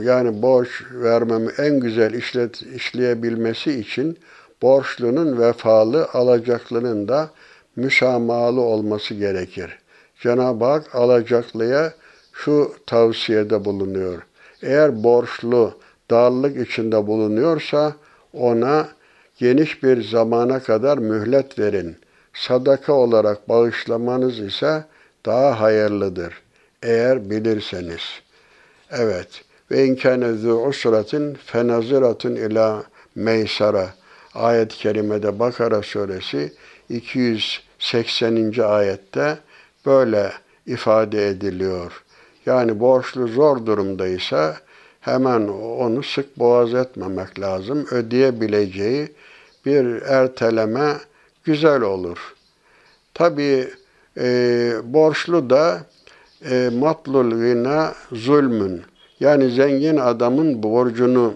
yani 0.03 0.41
borç 0.41 0.69
vermemi 0.91 1.51
en 1.57 1.79
güzel 1.79 2.13
işlet, 2.13 2.61
işleyebilmesi 2.61 3.79
için 3.79 4.17
borçlunun 4.61 5.39
vefalı, 5.39 6.07
alacaklının 6.13 7.07
da 7.07 7.29
müsamahalı 7.75 8.61
olması 8.61 9.13
gerekir. 9.13 9.79
Cenab-ı 10.21 10.65
Hak 10.65 10.95
alacaklıya 10.95 11.93
şu 12.33 12.73
tavsiyede 12.85 13.65
bulunuyor. 13.65 14.28
Eğer 14.61 15.03
borçlu 15.03 15.73
darlık 16.11 16.69
içinde 16.69 17.07
bulunuyorsa 17.07 17.95
ona 18.33 18.87
geniş 19.37 19.83
bir 19.83 20.03
zamana 20.03 20.59
kadar 20.59 20.97
mühlet 20.97 21.59
verin. 21.59 21.97
Sadaka 22.33 22.93
olarak 22.93 23.49
bağışlamanız 23.49 24.39
ise 24.39 24.83
daha 25.25 25.61
hayırlıdır. 25.61 26.33
Eğer 26.83 27.29
bilirseniz. 27.29 28.01
Evet. 28.91 29.43
Ve 29.71 29.85
inkâne 29.85 30.25
zû 30.25 30.67
usratin 30.67 31.33
fenaziratun 31.33 32.35
ila 32.35 32.83
meysara. 33.15 33.89
Ayet-i 34.35 34.77
kerimede 34.77 35.39
Bakara 35.39 35.81
suresi 35.81 36.53
280. 36.89 38.53
ayette 38.63 39.37
böyle 39.85 40.31
ifade 40.65 41.27
ediliyor. 41.27 42.03
Yani 42.45 42.79
borçlu 42.79 43.27
zor 43.27 43.65
durumdaysa 43.65 44.57
hemen 45.01 45.47
onu 45.47 46.03
sık 46.03 46.39
boğaz 46.39 46.73
etmemek 46.73 47.39
lazım. 47.39 47.85
Ödeyebileceği 47.91 49.11
bir 49.65 50.01
erteleme 50.01 50.93
güzel 51.43 51.81
olur. 51.81 52.35
Tabi 53.13 53.67
e, 54.17 54.71
borçlu 54.83 55.49
da 55.49 55.81
e, 56.49 56.69
matlul 56.79 57.29
gina 57.29 57.93
zulmün. 58.11 58.81
Yani 59.19 59.49
zengin 59.49 59.97
adamın 59.97 60.63
borcunu 60.63 61.33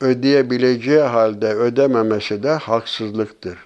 ödeyebileceği 0.00 1.00
halde 1.00 1.48
ödememesi 1.54 2.42
de 2.42 2.50
haksızlıktır. 2.50 3.58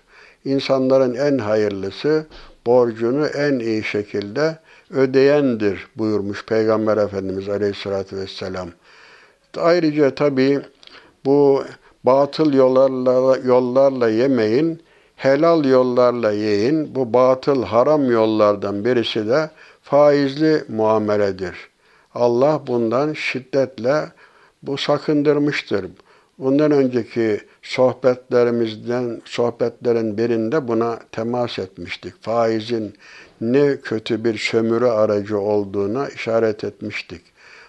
İnsanların 0.44 1.14
en 1.14 1.38
hayırlısı 1.38 2.26
borcunu 2.66 3.26
en 3.26 3.58
iyi 3.58 3.84
şekilde 3.84 4.58
ödeyendir 4.90 5.88
buyurmuş 5.96 6.46
Peygamber 6.46 6.96
Efendimiz 6.96 7.48
Aleyhisselatü 7.48 8.16
Vesselam. 8.16 8.68
Ayrıca 9.56 10.14
tabi 10.14 10.60
bu 11.24 11.64
batıl 12.04 12.52
yollarla, 12.52 13.38
yollarla 13.44 14.08
yemeyin, 14.08 14.82
helal 15.16 15.64
yollarla 15.64 16.32
yiyin. 16.32 16.94
Bu 16.94 17.12
batıl 17.12 17.62
haram 17.62 18.10
yollardan 18.10 18.84
birisi 18.84 19.28
de 19.28 19.50
faizli 19.82 20.64
muameledir. 20.68 21.54
Allah 22.14 22.62
bundan 22.66 23.12
şiddetle 23.12 24.04
bu 24.62 24.76
sakındırmıştır. 24.78 25.86
Bundan 26.38 26.70
önceki 26.70 27.40
sohbetlerimizden 27.62 29.22
sohbetlerin 29.24 30.18
birinde 30.18 30.68
buna 30.68 30.98
temas 31.12 31.58
etmiştik. 31.58 32.22
Faizin 32.22 32.94
ne 33.40 33.76
kötü 33.76 34.24
bir 34.24 34.38
sömürü 34.38 34.86
aracı 34.86 35.38
olduğuna 35.38 36.08
işaret 36.08 36.64
etmiştik. 36.64 37.22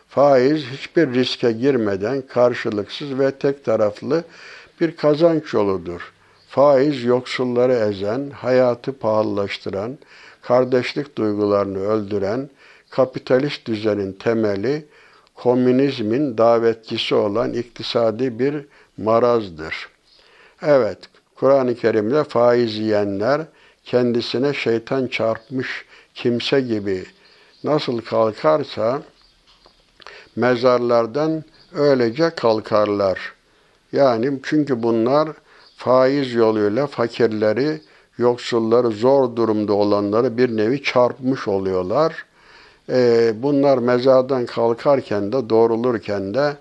Faiz 0.07 0.65
hiçbir 0.65 1.13
riske 1.13 1.51
girmeden 1.51 2.21
karşılıksız 2.21 3.19
ve 3.19 3.31
tek 3.31 3.65
taraflı 3.65 4.23
bir 4.81 4.95
kazanç 4.95 5.53
yoludur. 5.53 6.11
Faiz 6.47 7.03
yoksulları 7.03 7.73
ezen, 7.73 8.29
hayatı 8.29 8.93
pahalılaştıran, 8.93 9.97
kardeşlik 10.41 11.17
duygularını 11.17 11.79
öldüren, 11.79 12.49
kapitalist 12.89 13.67
düzenin 13.67 14.13
temeli, 14.13 14.85
komünizmin 15.35 16.37
davetçisi 16.37 17.15
olan 17.15 17.53
iktisadi 17.53 18.39
bir 18.39 18.65
marazdır. 18.97 19.89
Evet, 20.61 20.97
Kur'an-ı 21.35 21.75
Kerim'de 21.75 22.23
faiz 22.23 22.77
yiyenler 22.77 23.41
kendisine 23.89 24.53
şeytan 24.53 25.07
çarpmış 25.07 25.85
kimse 26.13 26.61
gibi 26.61 27.05
nasıl 27.63 28.01
kalkarsa 28.01 29.01
mezarlardan 30.35 31.43
öylece 31.73 32.29
kalkarlar. 32.29 33.33
Yani 33.91 34.39
çünkü 34.43 34.83
bunlar 34.83 35.29
faiz 35.77 36.33
yoluyla 36.33 36.87
fakirleri, 36.87 37.81
yoksulları, 38.17 38.91
zor 38.91 39.35
durumda 39.35 39.73
olanları 39.73 40.37
bir 40.37 40.57
nevi 40.57 40.83
çarpmış 40.83 41.47
oluyorlar. 41.47 42.25
Ee, 42.89 43.33
bunlar 43.35 43.77
mezardan 43.77 44.45
kalkarken 44.45 45.31
de 45.31 45.49
doğrulurken 45.49 46.33
de 46.33 46.57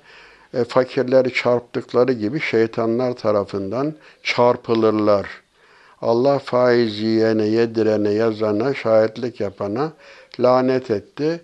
e, 0.55 0.65
fakirleri 0.65 1.33
çarptıkları 1.33 2.13
gibi 2.13 2.41
şeytanlar 2.41 3.13
tarafından 3.13 3.95
çarpılırlar. 4.23 5.48
Allah 6.03 6.39
faiz 6.39 7.01
yiyene, 7.01 7.47
yedirene, 7.47 8.11
yazana, 8.11 8.75
şahitlik 8.75 9.41
yapana 9.41 9.93
lanet 10.41 10.91
etti. 10.91 11.41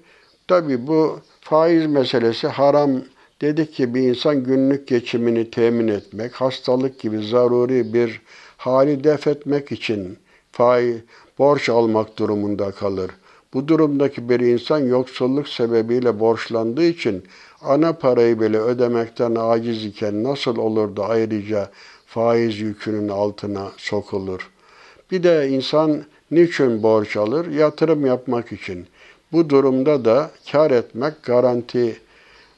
Tabi 0.48 0.86
bu 0.86 1.18
faiz 1.40 1.86
meselesi 1.86 2.48
haram 2.48 2.90
dedik 3.40 3.72
ki 3.74 3.94
bir 3.94 4.00
insan 4.00 4.44
günlük 4.44 4.88
geçimini 4.88 5.50
temin 5.50 5.88
etmek, 5.88 6.34
hastalık 6.34 7.00
gibi 7.00 7.26
zaruri 7.26 7.94
bir 7.94 8.20
hali 8.56 9.04
def 9.04 9.26
etmek 9.26 9.72
için 9.72 10.18
faiz, 10.52 10.96
borç 11.38 11.68
almak 11.68 12.18
durumunda 12.18 12.70
kalır. 12.70 13.10
Bu 13.54 13.68
durumdaki 13.68 14.28
bir 14.28 14.40
insan 14.40 14.78
yoksulluk 14.78 15.48
sebebiyle 15.48 16.20
borçlandığı 16.20 16.84
için 16.84 17.24
ana 17.62 17.92
parayı 17.92 18.40
bile 18.40 18.58
ödemekten 18.58 19.34
aciz 19.34 19.84
iken 19.84 20.24
nasıl 20.24 20.56
olur 20.56 20.96
da 20.96 21.08
ayrıca 21.08 21.70
faiz 22.14 22.60
yükünün 22.60 23.08
altına 23.08 23.72
sokulur? 23.76 24.50
Bir 25.10 25.22
de 25.22 25.48
insan 25.48 26.04
niçin 26.30 26.82
borç 26.82 27.16
alır? 27.16 27.50
Yatırım 27.50 28.06
yapmak 28.06 28.52
için. 28.52 28.86
Bu 29.32 29.50
durumda 29.50 30.04
da 30.04 30.30
kar 30.52 30.70
etmek 30.70 31.22
garanti 31.22 32.00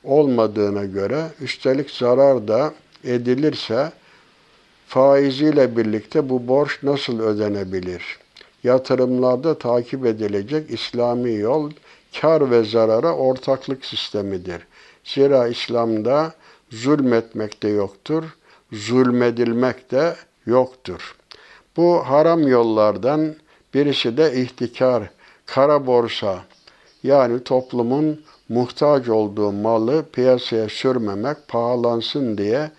olmadığına 0.04 0.84
göre 0.84 1.24
üstelik 1.40 1.90
zarar 1.90 2.48
da 2.48 2.74
edilirse 3.04 3.92
faiziyle 4.86 5.76
birlikte 5.76 6.28
bu 6.28 6.48
borç 6.48 6.82
nasıl 6.82 7.20
ödenebilir? 7.20 8.18
Yatırımlarda 8.64 9.58
takip 9.58 10.06
edilecek 10.06 10.70
İslami 10.70 11.34
yol 11.34 11.70
kar 12.20 12.50
ve 12.50 12.64
zarara 12.64 13.12
ortaklık 13.12 13.84
sistemidir. 13.84 14.66
Zira 15.04 15.48
İslam'da 15.48 16.34
zulmetmek 16.70 17.62
de 17.62 17.68
yoktur, 17.68 18.24
zulmedilmek 18.72 19.90
de 19.90 20.16
yoktur. 20.46 21.16
Bu 21.76 21.98
haram 21.98 22.48
yollardan 22.48 23.34
birisi 23.74 24.16
de 24.16 24.34
ihtikar, 24.34 25.10
kara 25.46 25.86
borsa. 25.86 26.44
Yani 27.02 27.44
toplumun 27.44 28.20
muhtaç 28.48 29.08
olduğu 29.08 29.52
malı 29.52 30.04
piyasaya 30.12 30.68
sürmemek, 30.68 31.36
pahalansın 31.48 32.38
diye 32.38 32.70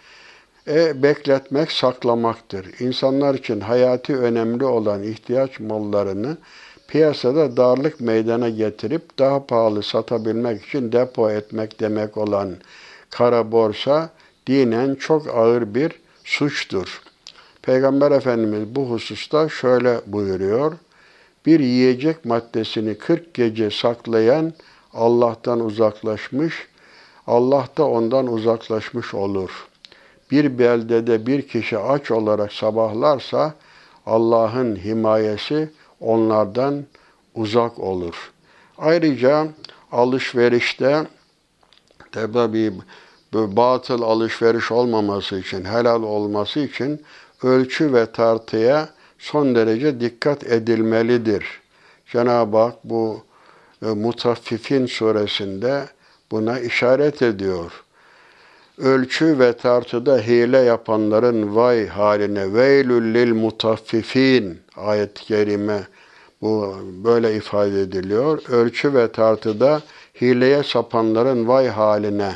e, 0.68 1.04
bekletmek, 1.04 1.72
saklamaktır. 1.72 2.80
İnsanlar 2.80 3.36
için 3.36 3.60
hayati 3.60 4.18
önemli 4.18 4.66
olan 4.66 5.04
ihtiyaç 5.04 5.60
mallarını 5.60 6.38
piyasada 6.88 7.58
darlık 7.58 8.02
meydana 8.02 8.50
getirip 8.50 9.20
daha 9.20 9.46
pahalı 9.46 9.84
satabilmek 9.84 10.66
için 10.66 10.92
depo 10.92 11.32
etmek 11.32 11.80
demek 11.80 12.18
olan 12.18 12.56
kara 13.10 13.52
borsa 13.52 14.10
dinen 14.48 14.96
çok 14.96 15.28
ağır 15.28 15.76
bir 15.76 15.92
suçtur. 16.24 17.02
Peygamber 17.62 18.12
Efendimiz 18.12 18.76
bu 18.76 18.90
hususta 18.90 19.50
şöyle 19.50 20.02
buyuruyor. 20.06 20.74
Bir 21.46 21.60
yiyecek 21.60 22.26
maddesini 22.26 22.98
40 22.98 23.34
gece 23.34 23.72
saklayan 23.72 24.54
Allah'tan 24.94 25.60
uzaklaşmış, 25.60 26.68
Allah 27.28 27.68
da 27.78 27.88
ondan 27.88 28.28
uzaklaşmış 28.28 29.14
olur. 29.14 29.68
Bir 30.32 30.60
beldede 30.60 31.26
bir 31.26 31.48
kişi 31.48 31.78
aç 31.78 32.12
olarak 32.12 32.54
sabahlarsa 32.54 33.54
Allah'ın 34.06 34.76
himayesi 34.76 35.70
onlardan 36.00 36.86
uzak 37.36 37.80
olur. 37.80 38.32
Ayrıca 38.78 39.48
alışverişte 39.92 41.08
tabi 42.12 42.54
bir 42.54 42.74
batıl 43.34 44.02
alışveriş 44.02 44.72
olmaması 44.72 45.40
için, 45.40 45.66
helal 45.66 46.04
olması 46.04 46.60
için 46.60 47.02
ölçü 47.44 47.94
ve 47.94 48.12
tartıya 48.12 48.90
son 49.20 49.56
derece 49.56 50.00
dikkat 50.00 50.44
edilmelidir. 50.44 51.62
Cenab-ı 52.12 52.58
Hak 52.58 52.76
bu 52.84 53.24
e, 53.86 53.86
Mutaffifin 53.86 54.86
suresinde 54.86 55.86
buna 56.32 56.60
işaret 56.60 57.22
ediyor. 57.22 57.84
Ölçü 58.78 59.40
ve 59.40 59.54
tartıda 59.54 60.18
hile 60.18 60.58
yapanların 60.58 61.56
vay 61.56 61.88
haline 61.88 62.54
veylül 62.54 63.14
lil 63.14 63.34
mutaffifin 63.34 64.60
ayet-i 64.76 65.26
kerime 65.26 65.88
bu 66.42 66.76
böyle 67.04 67.36
ifade 67.36 67.82
ediliyor. 67.82 68.42
Ölçü 68.50 68.94
ve 68.94 69.12
tartıda 69.12 69.82
hileye 70.22 70.64
sapanların 70.64 71.48
vay 71.48 71.68
haline 71.68 72.36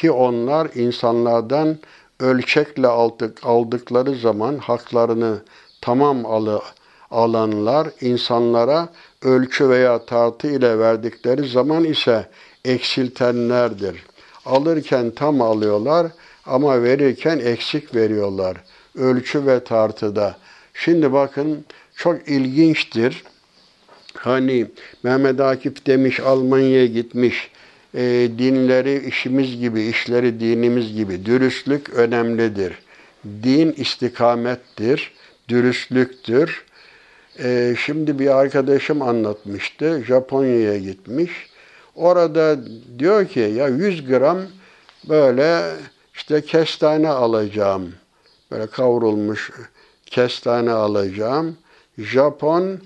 ki 0.00 0.10
onlar 0.10 0.68
insanlardan 0.74 1.78
ölçekle 2.20 2.86
aldık, 2.86 3.38
aldıkları 3.42 4.14
zaman 4.14 4.58
haklarını 4.58 5.42
tamam 5.80 6.26
alı, 6.26 6.62
alanlar 7.10 7.88
insanlara 8.00 8.88
ölçü 9.22 9.68
veya 9.68 10.06
tartı 10.06 10.48
ile 10.48 10.78
verdikleri 10.78 11.48
zaman 11.48 11.84
ise 11.84 12.28
eksiltenlerdir. 12.64 14.06
Alırken 14.46 15.10
tam 15.10 15.40
alıyorlar 15.40 16.06
ama 16.46 16.82
verirken 16.82 17.38
eksik 17.38 17.94
veriyorlar. 17.94 18.56
ölçü 18.98 19.46
ve 19.46 19.64
tartıda. 19.64 20.36
Şimdi 20.74 21.12
bakın 21.12 21.64
çok 21.96 22.28
ilginçtir. 22.28 23.24
Hani 24.14 24.66
Mehmet 25.02 25.40
Akif 25.40 25.86
demiş 25.86 26.20
Almanya'ya 26.20 26.86
gitmiş. 26.86 27.50
E, 27.96 28.02
dinleri 28.38 29.08
işimiz 29.08 29.58
gibi, 29.60 29.82
işleri 29.82 30.40
dinimiz 30.40 30.92
gibi. 30.94 31.26
Dürüstlük 31.26 31.90
önemlidir. 31.90 32.78
Din 33.24 33.72
istikamettir, 33.72 35.12
dürüstlüktür. 35.48 36.64
E, 37.38 37.74
şimdi 37.84 38.18
bir 38.18 38.38
arkadaşım 38.38 39.02
anlatmıştı. 39.02 40.02
Japonya'ya 40.06 40.78
gitmiş. 40.78 41.30
Orada 41.94 42.56
diyor 42.98 43.28
ki 43.28 43.40
ya 43.40 43.68
100 43.68 44.06
gram 44.06 44.38
böyle 45.08 45.62
işte 46.14 46.40
kestane 46.40 47.08
alacağım. 47.08 47.94
Böyle 48.50 48.66
kavrulmuş 48.66 49.50
kestane 50.06 50.72
alacağım. 50.72 51.56
Japon 51.98 52.80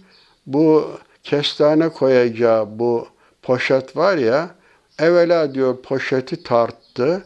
bu 0.46 0.90
kestane 1.22 1.88
koyacağı 1.88 2.78
bu 2.78 3.08
poşet 3.42 3.96
var 3.96 4.16
ya 4.16 4.59
evvela 5.01 5.55
diyor 5.55 5.76
poşeti 5.82 6.42
tarttı. 6.42 7.24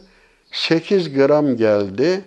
8 0.51 1.13
gram 1.13 1.57
geldi. 1.57 2.21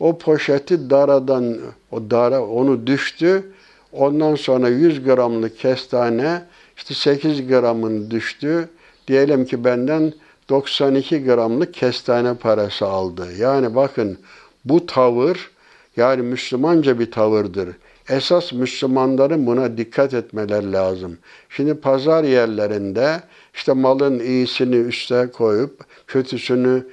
O 0.00 0.18
poşeti 0.18 0.90
daradan 0.90 1.56
o 1.90 2.10
dara 2.10 2.44
onu 2.44 2.86
düştü. 2.86 3.52
Ondan 3.92 4.34
sonra 4.34 4.68
100 4.68 5.04
gramlık 5.04 5.58
kestane 5.58 6.42
işte 6.76 6.94
8 6.94 7.46
gramın 7.46 8.10
düştü. 8.10 8.68
Diyelim 9.08 9.44
ki 9.44 9.64
benden 9.64 10.12
92 10.48 11.24
gramlık 11.24 11.74
kestane 11.74 12.34
parası 12.34 12.86
aldı. 12.86 13.26
Yani 13.38 13.74
bakın 13.74 14.18
bu 14.64 14.86
tavır 14.86 15.50
yani 15.96 16.22
Müslümanca 16.22 16.98
bir 16.98 17.10
tavırdır. 17.10 17.68
Esas 18.08 18.52
Müslümanların 18.52 19.46
buna 19.46 19.76
dikkat 19.76 20.14
etmeleri 20.14 20.72
lazım. 20.72 21.18
Şimdi 21.48 21.74
pazar 21.74 22.24
yerlerinde 22.24 23.20
işte 23.54 23.72
malın 23.72 24.18
iyisini 24.18 24.76
üste 24.76 25.28
koyup 25.32 25.80
kötüsünü 26.06 26.86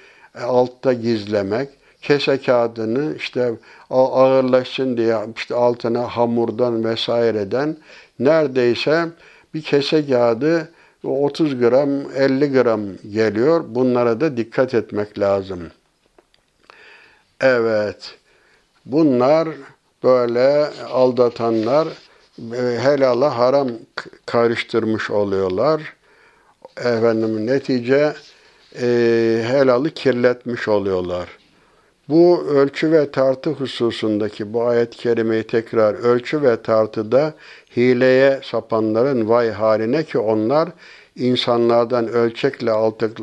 altta 0.44 0.94
gizlemek, 0.94 1.70
kese 2.02 2.42
kağıdını 2.42 3.16
işte 3.16 3.54
ağırlaşsın 3.90 4.98
diye 4.98 5.18
işte 5.36 5.56
altına 5.56 6.04
hamurdan 6.04 6.86
vesaireden 6.86 7.78
neredeyse 8.20 9.06
bir 9.54 9.62
kese 9.62 10.08
kağıdı 10.08 10.70
30 11.04 11.60
gram, 11.60 11.90
50 12.16 12.52
gram 12.52 12.82
geliyor. 13.12 13.64
Bunlara 13.68 14.22
da 14.22 14.38
dikkat 14.38 14.74
etmek 14.74 15.20
lazım. 15.20 15.60
Evet. 17.42 18.16
Bunlar 18.86 19.48
böyle 20.04 20.70
aldatanlar 20.90 21.88
e, 22.54 22.80
helala 22.80 23.38
haram 23.38 23.70
karıştırmış 24.26 25.12
oluyorlar. 25.12 25.97
Efendim 26.80 27.48
netice 27.48 28.14
e, 28.82 28.88
helalı 29.48 29.90
kirletmiş 29.90 30.68
oluyorlar. 30.68 31.28
Bu 32.10 32.44
ölçü 32.48 32.92
ve 32.92 33.12
tartı 33.12 33.50
hususundaki 33.50 34.54
bu 34.54 34.64
ayet-i 34.64 34.98
kerimeyi 34.98 35.44
tekrar 35.44 35.94
ölçü 35.94 36.42
ve 36.42 36.62
tartıda 36.62 37.34
hileye 37.78 38.40
sapanların 38.44 39.30
vay 39.30 39.52
haline 39.52 40.04
ki 40.04 40.20
onlar 40.20 40.70
insanlardan 41.16 42.08
ölçekle 42.08 42.72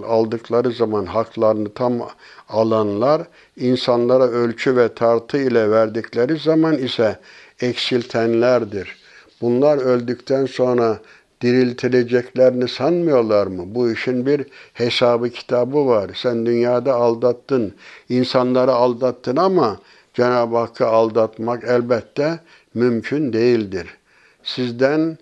aldıkları 0.07 0.73
zaman 0.73 1.07
haklarını 1.07 1.75
tam 1.75 2.09
alanlar, 2.49 3.23
insanlara 3.57 4.25
ölçü 4.25 4.77
ve 4.77 4.95
tartı 4.95 5.39
ile 5.39 5.71
verdikleri 5.71 6.37
zaman 6.37 6.79
ise 6.79 7.19
eksiltenlerdir. 7.61 8.97
Bunlar 9.41 9.79
öldükten 9.79 10.47
sonra 10.47 10.99
diriltileceklerini 11.45 12.69
sanmıyorlar 12.69 13.47
mı? 13.47 13.63
Bu 13.67 13.91
işin 13.91 14.27
bir 14.27 14.47
hesabı 14.73 15.31
kitabı 15.31 15.87
var. 15.87 16.11
Sen 16.15 16.47
dünyada 16.47 16.95
aldattın, 16.95 17.75
insanları 18.09 18.73
aldattın 18.73 19.37
ama 19.37 19.81
Cenab-ı 20.15 20.57
Hakk'ı 20.57 20.87
aldatmak 20.87 21.65
elbette 21.65 22.41
mümkün 22.75 23.33
değildir. 23.33 23.87
Sizden 24.43 25.19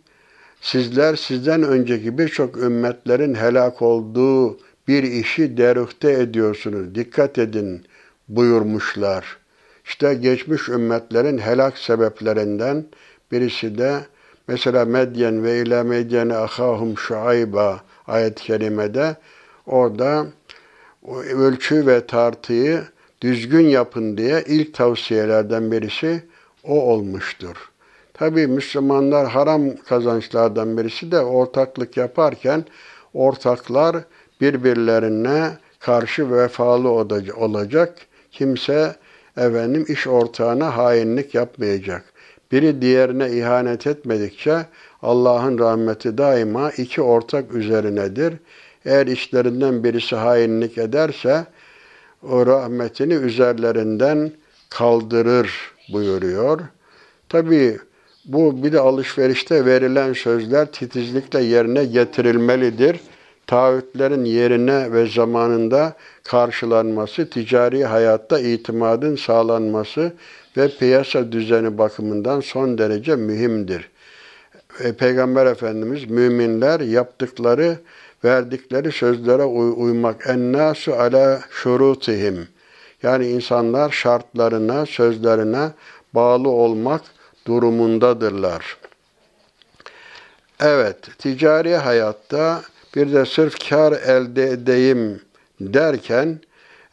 sizler 0.60 1.16
sizden 1.16 1.62
önceki 1.62 2.18
birçok 2.18 2.56
ümmetlerin 2.56 3.34
helak 3.34 3.82
olduğu 3.82 4.58
bir 4.88 5.02
işi 5.02 5.56
derühte 5.56 6.12
ediyorsunuz. 6.12 6.94
Dikkat 6.94 7.38
edin 7.38 7.84
buyurmuşlar. 8.28 9.36
İşte 9.84 10.14
geçmiş 10.14 10.68
ümmetlerin 10.68 11.38
helak 11.38 11.78
sebeplerinden 11.78 12.84
birisi 13.32 13.78
de 13.78 14.00
mesela 14.48 14.84
Medyen 14.84 15.44
ve 15.44 15.62
ile 15.62 15.82
Medyene 15.82 16.36
ahahum 16.36 16.98
şuayba 16.98 17.80
ayet-i 18.06 18.42
kerimede 18.42 19.16
orada 19.66 20.26
ölçü 21.34 21.86
ve 21.86 22.06
tartıyı 22.06 22.82
düzgün 23.20 23.68
yapın 23.68 24.16
diye 24.16 24.44
ilk 24.46 24.74
tavsiyelerden 24.74 25.72
birisi 25.72 26.24
o 26.64 26.82
olmuştur. 26.82 27.56
Tabi 28.14 28.46
Müslümanlar 28.46 29.28
haram 29.28 29.76
kazançlardan 29.76 30.78
birisi 30.78 31.10
de 31.12 31.20
ortaklık 31.20 31.96
yaparken 31.96 32.64
ortaklar 33.14 33.96
birbirlerine 34.40 35.50
karşı 35.80 36.32
vefalı 36.32 36.88
olacak. 37.36 37.98
Kimse 38.32 38.96
efendim 39.36 39.84
iş 39.88 40.06
ortağına 40.06 40.76
hainlik 40.76 41.34
yapmayacak. 41.34 42.11
Biri 42.52 42.82
diğerine 42.82 43.30
ihanet 43.30 43.86
etmedikçe 43.86 44.66
Allah'ın 45.02 45.58
rahmeti 45.58 46.18
daima 46.18 46.70
iki 46.70 47.02
ortak 47.02 47.54
üzerinedir. 47.54 48.34
Eğer 48.84 49.06
işlerinden 49.06 49.84
birisi 49.84 50.16
hainlik 50.16 50.78
ederse 50.78 51.46
o 52.22 52.46
rahmetini 52.46 53.14
üzerlerinden 53.14 54.32
kaldırır 54.70 55.72
buyuruyor. 55.92 56.60
Tabi 57.28 57.78
bu 58.24 58.64
bir 58.64 58.72
de 58.72 58.80
alışverişte 58.80 59.66
verilen 59.66 60.12
sözler 60.12 60.72
titizlikle 60.72 61.42
yerine 61.42 61.84
getirilmelidir 61.84 63.00
taahhütlerin 63.52 64.24
yerine 64.24 64.92
ve 64.92 65.06
zamanında 65.06 65.92
karşılanması, 66.24 67.30
ticari 67.30 67.84
hayatta 67.84 68.38
itimadın 68.38 69.16
sağlanması 69.16 70.12
ve 70.56 70.68
piyasa 70.68 71.32
düzeni 71.32 71.78
bakımından 71.78 72.40
son 72.40 72.78
derece 72.78 73.16
mühimdir. 73.16 73.90
E, 74.80 74.92
Peygamber 74.92 75.46
Efendimiz 75.46 76.10
müminler 76.10 76.80
yaptıkları, 76.80 77.76
verdikleri 78.24 78.92
sözlere 78.92 79.44
uy- 79.44 79.74
uymak 79.76 80.26
ennasu 80.26 80.94
ala 80.94 81.40
şurutihim. 81.50 82.48
Yani 83.02 83.26
insanlar 83.26 83.90
şartlarına, 83.90 84.86
sözlerine 84.86 85.70
bağlı 86.14 86.48
olmak 86.48 87.02
durumundadırlar. 87.46 88.76
Evet, 90.60 90.96
ticari 91.18 91.76
hayatta 91.76 92.62
bir 92.94 93.12
de 93.12 93.26
sırf 93.26 93.68
kar 93.68 93.92
elde 93.92 94.50
edeyim 94.50 95.20
derken 95.60 96.40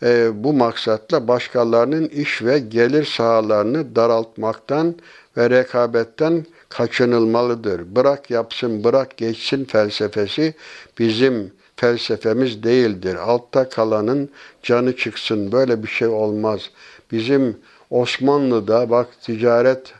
e, 0.03 0.43
bu 0.43 0.53
maksatla 0.53 1.27
başkalarının 1.27 2.07
iş 2.07 2.41
ve 2.41 2.59
gelir 2.59 3.05
sahalarını 3.05 3.95
daraltmaktan 3.95 4.95
ve 5.37 5.49
rekabetten 5.49 6.45
kaçınılmalıdır. 6.69 7.95
Bırak 7.95 8.31
yapsın, 8.31 8.83
bırak 8.83 9.17
geçsin 9.17 9.65
felsefesi 9.65 10.53
bizim 10.99 11.51
felsefemiz 11.75 12.63
değildir. 12.63 13.15
Altta 13.15 13.69
kalanın 13.69 14.29
canı 14.63 14.97
çıksın. 14.97 15.51
Böyle 15.51 15.83
bir 15.83 15.87
şey 15.87 16.07
olmaz. 16.07 16.69
Bizim 17.11 17.57
Osmanlı'da 17.89 18.89
bak 18.89 19.07
ticaret 19.21 19.93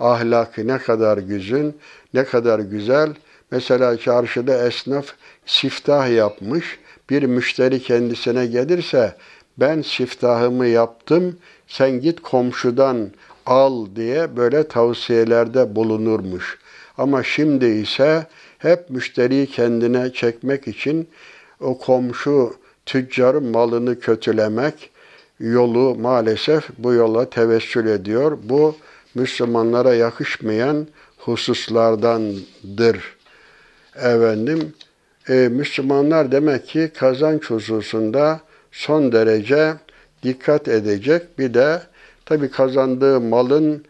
ahlakı 0.00 0.66
ne 0.66 0.78
kadar 0.78 1.18
güzel, 1.18 1.72
ne 2.14 2.24
kadar 2.24 2.58
güzel. 2.58 3.14
Mesela 3.50 3.96
çarşıda 3.96 4.66
esnaf 4.66 5.06
siftah 5.46 6.16
yapmış. 6.16 6.78
Bir 7.10 7.22
müşteri 7.22 7.82
kendisine 7.82 8.46
gelirse 8.46 9.14
ben 9.58 9.82
siftahımı 9.82 10.66
yaptım, 10.66 11.36
sen 11.66 12.00
git 12.00 12.20
komşudan 12.20 13.10
al 13.46 13.86
diye 13.96 14.36
böyle 14.36 14.68
tavsiyelerde 14.68 15.76
bulunurmuş. 15.76 16.58
Ama 16.98 17.22
şimdi 17.22 17.66
ise 17.66 18.26
hep 18.58 18.90
müşteriyi 18.90 19.46
kendine 19.46 20.12
çekmek 20.12 20.68
için 20.68 21.08
o 21.60 21.78
komşu 21.78 22.54
tüccarın 22.86 23.46
malını 23.46 24.00
kötülemek 24.00 24.90
yolu 25.40 25.94
maalesef 25.94 26.68
bu 26.78 26.92
yola 26.92 27.30
tevessül 27.30 27.86
ediyor. 27.86 28.38
Bu 28.42 28.76
Müslümanlara 29.14 29.94
yakışmayan 29.94 30.86
hususlardandır. 31.18 33.16
Efendim, 33.96 34.74
e, 35.28 35.34
Müslümanlar 35.34 36.32
demek 36.32 36.66
ki 36.66 36.90
kazanç 36.98 37.50
hususunda 37.50 38.40
son 38.72 39.12
derece 39.12 39.74
dikkat 40.22 40.68
edecek. 40.68 41.38
Bir 41.38 41.54
de 41.54 41.82
Tabi 42.26 42.50
kazandığı 42.50 43.20
malın 43.20 43.84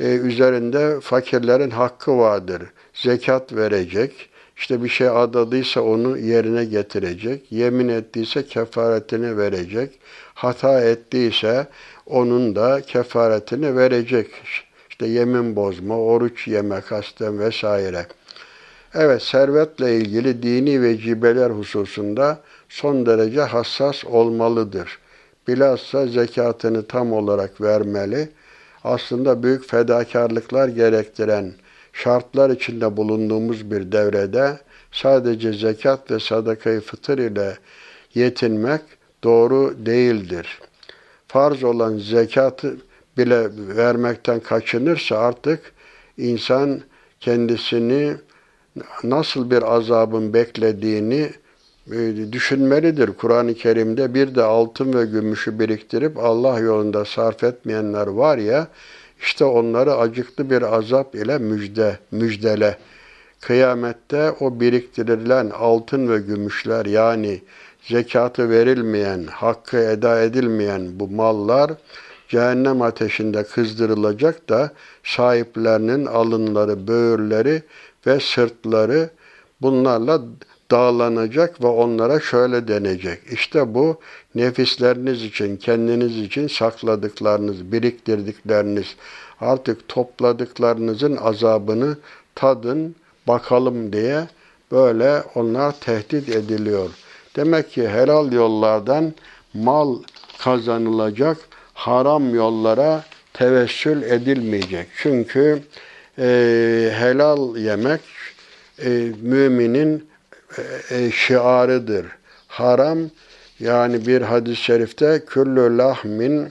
e, 0.00 0.04
üzerinde 0.04 1.00
fakirlerin 1.00 1.70
hakkı 1.70 2.18
vardır. 2.18 2.62
Zekat 2.94 3.52
verecek. 3.52 4.28
İşte 4.56 4.84
bir 4.84 4.88
şey 4.88 5.08
adadıysa 5.08 5.80
onu 5.80 6.18
yerine 6.18 6.64
getirecek. 6.64 7.52
Yemin 7.52 7.88
ettiyse 7.88 8.46
kefaretini 8.46 9.38
verecek. 9.38 9.98
Hata 10.34 10.84
ettiyse 10.84 11.66
onun 12.06 12.56
da 12.56 12.80
kefaretini 12.80 13.76
verecek. 13.76 14.30
İşte 14.90 15.06
yemin 15.06 15.56
bozma, 15.56 15.98
oruç 15.98 16.48
yeme 16.48 16.80
kasten 16.80 17.38
vesaire. 17.38 18.06
Evet, 18.94 19.22
servetle 19.22 19.96
ilgili 19.96 20.42
dini 20.42 20.82
vecibeler 20.82 21.50
hususunda 21.50 22.40
son 22.68 23.06
derece 23.06 23.40
hassas 23.40 24.04
olmalıdır. 24.04 24.98
Bilhassa 25.48 26.06
zekatını 26.06 26.86
tam 26.86 27.12
olarak 27.12 27.60
vermeli. 27.60 28.28
Aslında 28.84 29.42
büyük 29.42 29.68
fedakarlıklar 29.68 30.68
gerektiren 30.68 31.52
şartlar 31.92 32.50
içinde 32.50 32.96
bulunduğumuz 32.96 33.70
bir 33.70 33.92
devrede 33.92 34.58
sadece 34.92 35.52
zekat 35.52 36.10
ve 36.10 36.20
sadakayı 36.20 36.80
fıtır 36.80 37.18
ile 37.18 37.58
yetinmek 38.14 38.82
doğru 39.24 39.74
değildir. 39.86 40.60
Farz 41.28 41.64
olan 41.64 41.98
zekatı 41.98 42.76
bile 43.18 43.48
vermekten 43.76 44.40
kaçınırsa 44.40 45.18
artık 45.18 45.72
insan 46.18 46.80
kendisini 47.20 48.16
nasıl 49.04 49.50
bir 49.50 49.74
azabın 49.74 50.34
beklediğini 50.34 51.30
e, 51.92 52.32
düşünmelidir. 52.32 53.12
Kur'an-ı 53.12 53.54
Kerim'de 53.54 54.14
bir 54.14 54.34
de 54.34 54.42
altın 54.42 54.92
ve 54.92 55.04
gümüşü 55.04 55.58
biriktirip 55.58 56.18
Allah 56.18 56.58
yolunda 56.58 57.04
sarf 57.04 57.44
etmeyenler 57.44 58.06
var 58.06 58.38
ya, 58.38 58.68
işte 59.20 59.44
onları 59.44 59.94
acıklı 59.94 60.50
bir 60.50 60.76
azap 60.76 61.14
ile 61.14 61.38
müjde, 61.38 61.98
müjdele. 62.10 62.78
Kıyamette 63.40 64.30
o 64.40 64.60
biriktirilen 64.60 65.50
altın 65.50 66.08
ve 66.08 66.18
gümüşler 66.18 66.86
yani 66.86 67.40
zekatı 67.82 68.50
verilmeyen, 68.50 69.26
hakkı 69.26 69.76
eda 69.76 70.22
edilmeyen 70.22 71.00
bu 71.00 71.08
mallar 71.08 71.70
cehennem 72.28 72.82
ateşinde 72.82 73.44
kızdırılacak 73.44 74.48
da 74.48 74.70
sahiplerinin 75.04 76.06
alınları, 76.06 76.88
böğürleri 76.88 77.62
ve 78.06 78.20
sırtları 78.20 79.10
bunlarla 79.62 80.22
dağlanacak 80.70 81.62
ve 81.62 81.66
onlara 81.66 82.20
şöyle 82.20 82.68
denecek. 82.68 83.18
İşte 83.32 83.74
bu 83.74 84.00
nefisleriniz 84.34 85.24
için, 85.24 85.56
kendiniz 85.56 86.18
için 86.18 86.48
sakladıklarınız, 86.48 87.72
biriktirdikleriniz, 87.72 88.86
artık 89.40 89.88
topladıklarınızın 89.88 91.16
azabını 91.16 91.96
tadın, 92.34 92.94
bakalım 93.28 93.92
diye 93.92 94.26
böyle 94.72 95.22
onlar 95.34 95.80
tehdit 95.80 96.28
ediliyor. 96.28 96.90
Demek 97.36 97.70
ki 97.70 97.88
helal 97.88 98.32
yollardan 98.32 99.12
mal 99.54 99.96
kazanılacak, 100.38 101.36
haram 101.74 102.34
yollara 102.34 103.04
tevessül 103.32 104.02
edilmeyecek. 104.02 104.88
Çünkü 104.96 105.62
e, 106.18 106.24
helal 106.94 107.56
yemek 107.56 108.00
e, 108.78 108.88
müminin 109.22 110.08
e, 110.90 111.10
şiarıdır. 111.10 112.06
Haram 112.48 112.98
yani 113.60 114.06
bir 114.06 114.22
hadis-i 114.22 114.62
şerifte 114.62 115.24
küllü 115.26 115.78
lahmin 115.78 116.48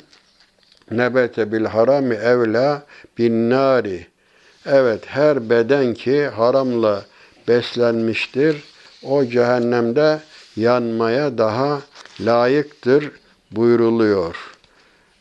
nebete 0.91 1.51
bil 1.51 1.65
harami 1.65 2.15
evla 2.15 2.83
bin 3.17 3.49
nari. 3.49 4.07
Evet 4.65 5.01
her 5.05 5.49
beden 5.49 5.93
ki 5.93 6.27
haramla 6.27 7.05
beslenmiştir. 7.47 8.63
O 9.03 9.25
cehennemde 9.25 10.19
yanmaya 10.55 11.37
daha 11.37 11.81
layıktır 12.19 13.11
buyruluyor. 13.51 14.35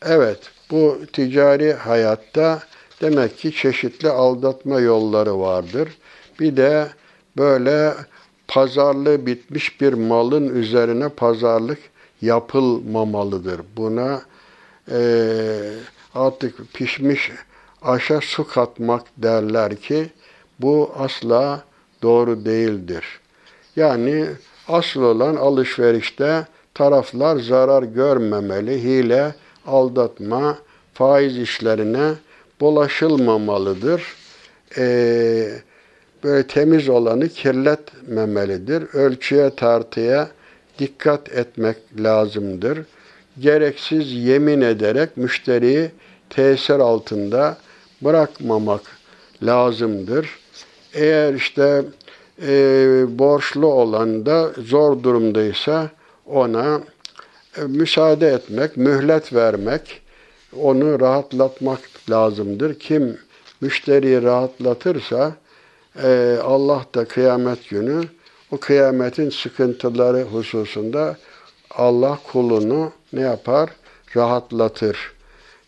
Evet 0.05 0.39
bu 0.71 0.99
ticari 1.13 1.73
hayatta 1.73 2.59
demek 3.01 3.37
ki 3.37 3.51
çeşitli 3.51 4.09
aldatma 4.09 4.79
yolları 4.79 5.39
vardır. 5.39 5.89
Bir 6.39 6.57
de 6.57 6.87
böyle 7.37 7.93
pazarlığı 8.47 9.25
bitmiş 9.25 9.81
bir 9.81 9.93
malın 9.93 10.55
üzerine 10.55 11.09
pazarlık 11.09 11.79
yapılmamalıdır. 12.21 13.61
Buna 13.77 14.21
e, 14.91 15.01
artık 16.15 16.73
pişmiş 16.73 17.31
aşa 17.81 18.21
su 18.21 18.47
katmak 18.47 19.03
derler 19.17 19.75
ki 19.75 20.09
bu 20.59 20.91
asla 20.97 21.63
doğru 22.01 22.45
değildir. 22.45 23.19
Yani 23.75 24.25
asıl 24.67 25.03
olan 25.03 25.35
alışverişte 25.35 26.47
taraflar 26.73 27.37
zarar 27.37 27.83
görmemeli, 27.83 28.83
hile, 28.83 29.35
aldatma, 29.67 30.57
faiz 30.93 31.37
işlerine 31.37 32.13
bulaşılmamalıdır. 32.61 34.03
Ee, 34.77 35.49
böyle 36.23 36.47
temiz 36.47 36.89
olanı 36.89 37.29
kirletmemelidir. 37.29 38.83
Ölçüye 38.93 39.55
tartıya 39.55 40.27
dikkat 40.79 41.31
etmek 41.31 41.77
lazımdır. 41.99 42.79
Gereksiz 43.39 44.11
yemin 44.13 44.61
ederek 44.61 45.17
müşteriyi 45.17 45.91
tesir 46.29 46.79
altında 46.79 47.57
bırakmamak 48.01 48.81
lazımdır. 49.43 50.39
Eğer 50.93 51.33
işte 51.33 51.83
e, 52.47 52.49
borçlu 53.09 53.67
olan 53.67 54.25
da 54.25 54.51
zor 54.57 55.03
durumdaysa 55.03 55.89
ona 56.25 56.81
e, 57.57 57.61
müsaade 57.61 58.27
etmek, 58.27 58.77
mühlet 58.77 59.33
vermek, 59.33 60.01
onu 60.57 60.99
rahatlatmak 60.99 61.79
lazımdır. 62.11 62.79
Kim 62.79 63.17
müşteriyi 63.61 64.23
rahatlatırsa 64.23 65.35
e, 66.03 66.37
Allah 66.43 66.85
da 66.95 67.05
kıyamet 67.05 67.69
günü 67.69 68.01
o 68.51 68.57
kıyametin 68.57 69.29
sıkıntıları 69.29 70.23
hususunda 70.23 71.17
Allah 71.71 72.19
kulunu 72.31 72.91
ne 73.13 73.21
yapar? 73.21 73.69
Rahatlatır. 74.15 75.13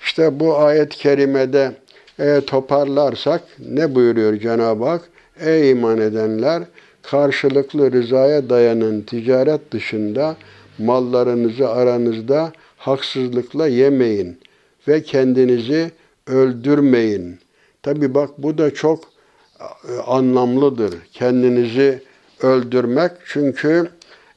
İşte 0.01 0.39
bu 0.39 0.57
ayet-i 0.57 0.97
kerimede 0.97 1.75
e, 2.19 2.41
toparlarsak 2.47 3.41
ne 3.59 3.95
buyuruyor 3.95 4.39
Cenab-ı 4.39 4.85
Hak? 4.85 5.01
Ey 5.39 5.71
iman 5.71 5.97
edenler! 5.97 6.63
Karşılıklı 7.01 7.91
rızaya 7.91 8.49
dayanın 8.49 9.01
ticaret 9.01 9.71
dışında 9.71 10.35
mallarınızı 10.77 11.69
aranızda 11.69 12.51
haksızlıkla 12.77 13.67
yemeyin 13.67 14.39
ve 14.87 15.03
kendinizi 15.03 15.91
öldürmeyin. 16.28 17.39
Tabi 17.84 18.13
bak 18.13 18.30
bu 18.38 18.57
da 18.57 18.74
çok 18.74 19.03
e, 19.59 19.93
anlamlıdır. 20.05 20.95
Kendinizi 21.13 22.03
öldürmek 22.41 23.11
çünkü 23.26 23.89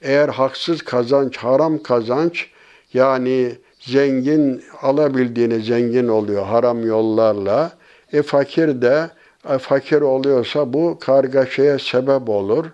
eğer 0.03 0.28
haksız 0.28 0.82
kazanç, 0.82 1.37
haram 1.37 1.82
kazanç 1.82 2.47
yani 2.95 3.53
zengin 3.80 4.62
alabildiğini 4.82 5.62
zengin 5.62 6.09
oluyor 6.09 6.47
haram 6.47 6.87
yollarla. 6.87 7.72
E 8.12 8.22
fakir 8.22 8.82
de 8.82 9.11
e, 9.49 9.59
fakir 9.59 10.01
oluyorsa 10.01 10.72
bu 10.72 10.99
kargaşaya 11.01 11.78
sebep 11.78 12.28
olur. 12.28 12.66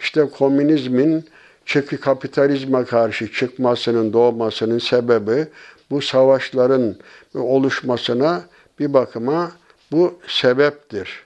İşte 0.00 0.28
komünizmin 0.38 1.24
çünkü 1.64 2.00
kapitalizme 2.00 2.84
karşı 2.84 3.32
çıkmasının, 3.32 4.12
doğmasının 4.12 4.78
sebebi 4.78 5.46
bu 5.90 6.02
savaşların 6.02 6.94
oluşmasına 7.34 8.42
bir 8.78 8.92
bakıma 8.92 9.52
bu 9.92 10.18
sebeptir. 10.26 11.24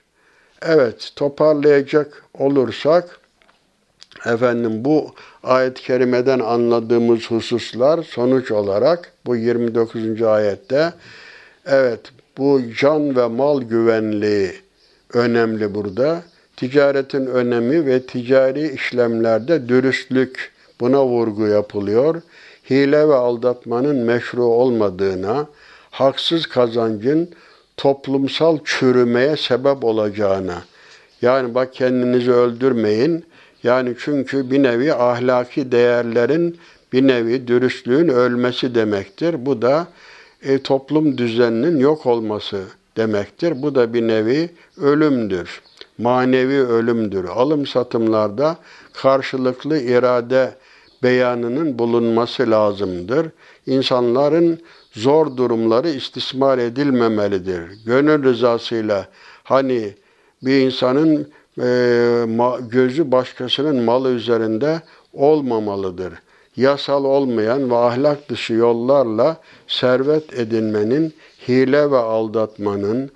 Evet, 0.62 1.12
toparlayacak 1.16 2.24
olursak, 2.34 3.20
efendim 4.26 4.84
bu 4.84 5.14
ayet-i 5.42 5.82
kerimeden 5.82 6.38
anladığımız 6.38 7.30
hususlar 7.30 8.03
sonuç 8.03 8.51
olarak 8.51 9.12
bu 9.26 9.36
29. 9.36 10.22
ayette 10.22 10.92
evet 11.66 12.01
bu 12.38 12.61
can 12.78 13.16
ve 13.16 13.26
mal 13.26 13.62
güvenliği 13.62 14.53
önemli 15.12 15.74
burada. 15.74 16.22
Ticaretin 16.57 17.26
önemi 17.26 17.86
ve 17.86 18.07
ticari 18.07 18.68
işlemlerde 18.68 19.68
dürüstlük 19.68 20.53
buna 20.80 21.07
vurgu 21.07 21.46
yapılıyor. 21.46 22.22
Hile 22.70 23.09
ve 23.09 23.14
aldatmanın 23.14 23.96
meşru 23.96 24.44
olmadığına, 24.44 25.46
haksız 25.91 26.47
kazancın 26.47 27.28
toplumsal 27.76 28.59
çürümeye 28.64 29.36
sebep 29.36 29.84
olacağına. 29.84 30.62
Yani 31.22 31.55
bak 31.55 31.74
kendinizi 31.74 32.32
öldürmeyin. 32.32 33.24
Yani 33.62 33.95
çünkü 33.99 34.51
bir 34.51 34.62
nevi 34.62 34.95
ahlaki 34.95 35.72
değerlerin 35.72 36.59
bir 36.93 37.09
nevi 37.09 37.49
dürüstlüğün 37.49 38.09
ölmesi 38.09 38.74
demektir. 38.74 39.47
Bu 39.47 39.62
da 39.62 39.86
e, 40.43 40.62
toplum 40.62 41.18
düzeninin 41.18 41.78
yok 41.78 42.07
olması 42.07 42.62
demektir. 42.97 43.62
Bu 43.62 43.74
da 43.74 43.95
bir 43.95 44.09
nevi 44.09 44.51
ölümdür. 44.80 45.62
Manevi 45.99 46.62
ölümdür. 46.62 47.24
Alım 47.24 47.66
satımlarda 47.66 48.57
karşılıklı 48.93 49.78
irade 49.78 50.55
beyanının 51.03 51.78
bulunması 51.78 52.51
lazımdır. 52.51 53.26
İnsanların 53.66 54.61
zor 54.99 55.36
durumları 55.36 55.88
istismar 55.88 56.59
edilmemelidir. 56.59 57.62
Gönül 57.86 58.22
rızasıyla 58.22 59.09
hani 59.44 59.94
bir 60.42 60.61
insanın 60.61 61.28
e, 61.62 61.68
gözü 62.70 63.12
başkasının 63.12 63.82
malı 63.82 64.11
üzerinde 64.11 64.82
olmamalıdır. 65.12 66.12
Yasal 66.57 67.05
olmayan 67.05 67.70
ve 67.70 67.76
ahlak 67.76 68.28
dışı 68.28 68.53
yollarla 68.53 69.36
servet 69.66 70.38
edinmenin, 70.38 71.14
hile 71.49 71.90
ve 71.90 71.96
aldatmanın, 71.96 73.11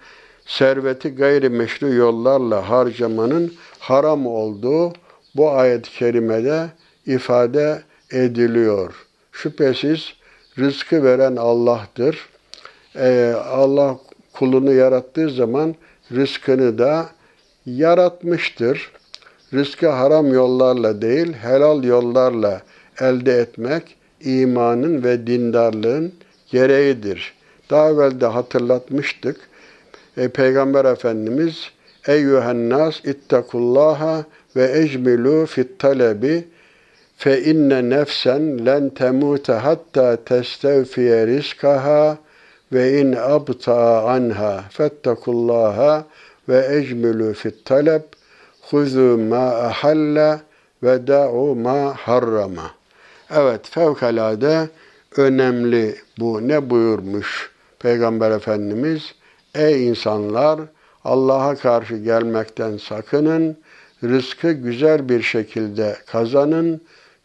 serveti 0.47 1.14
gayrimeşru 1.14 1.95
yollarla 1.95 2.70
harcamanın 2.70 3.53
haram 3.78 4.26
olduğu 4.26 4.93
bu 5.37 5.51
ayet-i 5.51 5.91
kerimede 5.91 6.70
ifade 7.07 7.83
ediliyor. 8.12 9.07
Şüphesiz 9.33 10.14
rızkı 10.59 11.05
veren 11.05 11.36
Allah'tır. 11.36 12.28
Ee, 12.96 13.34
Allah 13.44 13.98
kulunu 14.32 14.72
yarattığı 14.72 15.30
zaman 15.30 15.74
rızkını 16.12 16.78
da 16.78 17.07
yaratmıştır. 17.66 18.92
Rızkı 19.55 19.88
haram 19.88 20.34
yollarla 20.34 21.03
değil, 21.03 21.32
helal 21.32 21.84
yollarla 21.84 22.62
elde 23.00 23.32
etmek 23.32 23.96
imanın 24.20 25.05
ve 25.05 25.26
dindarlığın 25.26 26.12
gereğidir. 26.50 27.34
Daha 27.70 27.90
evvel 27.90 28.20
de 28.20 28.26
hatırlatmıştık. 28.26 29.36
E, 30.16 30.28
Peygamber 30.28 30.84
Efendimiz 30.84 31.70
Eyyühen 32.09 32.70
nas 32.70 33.05
ittakullaha 33.05 34.24
ve 34.57 34.78
ecmilu 34.78 35.46
fit 35.46 35.78
talebi 35.78 36.44
fe 37.23 37.43
inne 37.43 37.81
nefsen 37.91 38.66
len 38.66 38.91
temute 38.99 39.53
hatta 39.53 40.16
testevfiye 40.25 41.27
rizkaha 41.27 42.18
ve 42.73 43.01
in 43.01 43.12
abta 43.12 44.03
anha 44.14 44.64
fettakullaha 44.70 46.05
ve 46.49 46.59
ecmilu 46.77 47.35
fit 47.35 47.64
talep 47.64 48.05
huzu 48.70 49.18
ma 49.31 49.47
ahalla 49.68 50.41
ve 50.83 51.07
da'u 51.07 51.55
ma 51.55 51.95
harrama. 51.95 52.70
Evet 53.31 53.68
fevkalade 53.70 54.68
önemli 55.16 55.97
bu. 56.18 56.49
Ne 56.49 56.70
buyurmuş 56.70 57.51
Peygamber 57.79 58.31
Efendimiz? 58.31 59.14
Ey 59.55 59.89
insanlar 59.89 60.61
Allah'a 61.05 61.55
karşı 61.55 61.97
gelmekten 61.97 62.77
sakının, 62.77 63.57
rızkı 64.05 64.53
güzel 64.53 65.09
bir 65.09 65.23
şekilde 65.23 65.97
kazanın. 66.07 66.81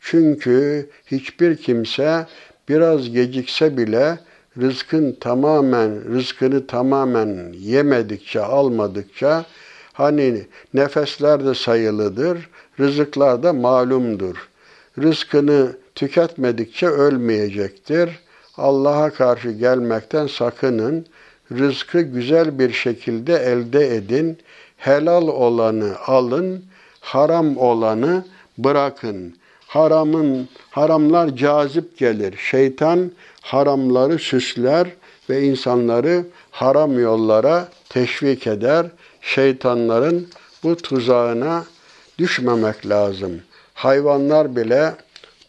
Çünkü 0.10 0.90
hiçbir 1.06 1.58
kimse 1.58 2.26
biraz 2.70 3.10
gecikse 3.12 3.78
bile 3.78 4.20
rızkın 4.62 5.18
tamamen, 5.20 6.14
rızkını 6.14 6.68
tamamen 6.68 7.54
yemedikçe, 7.60 8.42
almadıkça 8.42 9.46
hani 9.94 10.48
nefesler 10.74 11.46
de 11.46 11.54
sayılıdır, 11.54 12.50
rızıklar 12.80 13.44
da 13.44 13.54
malumdur. 13.54 14.50
Rızkını 15.02 15.78
tüketmedikçe 15.96 16.88
ölmeyecektir. 16.88 18.10
Allah'a 18.58 19.10
karşı 19.10 19.52
gelmekten 19.52 20.28
sakının. 20.28 21.06
Rızkı 21.52 22.02
güzel 22.02 22.60
bir 22.60 22.72
şekilde 22.72 23.36
elde 23.36 23.96
edin. 23.96 24.38
Helal 24.78 25.28
olanı 25.28 25.94
alın, 26.06 26.64
haram 27.00 27.58
olanı 27.58 28.26
bırakın. 28.58 29.36
Haramın 29.68 30.50
haramlar 30.70 31.36
cazip 31.36 31.98
gelir. 31.98 32.36
Şeytan 32.38 33.12
haramları 33.42 34.20
süsler 34.20 34.88
ve 35.30 35.42
insanları 35.42 36.26
haram 36.52 37.00
yollara 37.00 37.68
teşvik 37.90 38.48
eder. 38.48 38.86
Şeytanların 39.22 40.28
bu 40.64 40.78
tuzağına 40.78 41.66
düşmemek 42.18 42.90
lazım. 42.90 43.42
Hayvanlar 43.74 44.56
bile 44.56 44.94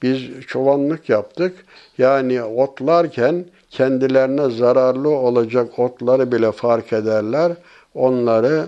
biz 0.03 0.23
çobanlık 0.47 1.09
yaptık. 1.09 1.65
Yani 1.99 2.43
otlarken 2.43 3.45
kendilerine 3.71 4.51
zararlı 4.51 5.09
olacak 5.09 5.79
otları 5.79 6.33
bile 6.33 6.53
fark 6.53 6.93
ederler. 6.93 7.53
Onları 7.95 8.67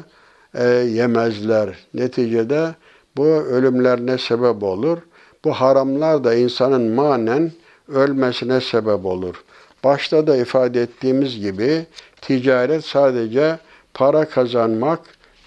e, 0.55 0.65
yemezler. 0.69 1.69
Neticede 1.95 2.75
bu 3.17 3.27
ölümlerine 3.27 4.19
sebep 4.19 4.63
olur. 4.63 4.99
Bu 5.45 5.53
haramlar 5.53 6.25
da 6.25 6.35
insanın 6.35 6.95
manen 6.95 7.53
ölmesine 7.89 8.61
sebep 8.61 9.07
olur. 9.07 9.35
Başta 9.85 10.27
da 10.27 10.37
ifade 10.37 10.83
ettiğimiz 10.83 11.41
gibi 11.41 11.87
ticaret 12.21 12.85
sadece 12.85 13.59
para 13.95 14.29
kazanmak 14.29 15.01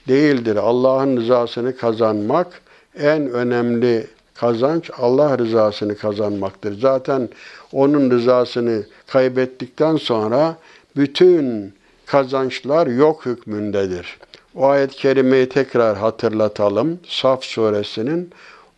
değildir. 0.08 0.56
Allah'ın 0.56 1.18
rızasını 1.18 1.78
kazanmak 1.78 2.62
en 3.00 3.30
önemli 3.30 4.08
kazanç 4.34 4.92
Allah 4.98 5.38
rızasını 5.38 5.98
kazanmaktır. 5.98 6.80
Zaten 6.80 7.30
onun 7.72 8.12
rızasını 8.12 8.84
kaybettikten 9.08 9.96
sonra 9.96 10.56
bütün 10.96 11.74
kazançlar 12.06 12.88
yok 12.88 13.26
hükmündedir. 13.26 14.18
O 14.56 14.66
ayet-i 14.68 14.98
kerimeyi 14.98 15.50
tekrar 15.50 15.98
hatırlatalım. 15.98 17.00
Saf 17.08 17.44
suresinin 17.44 18.32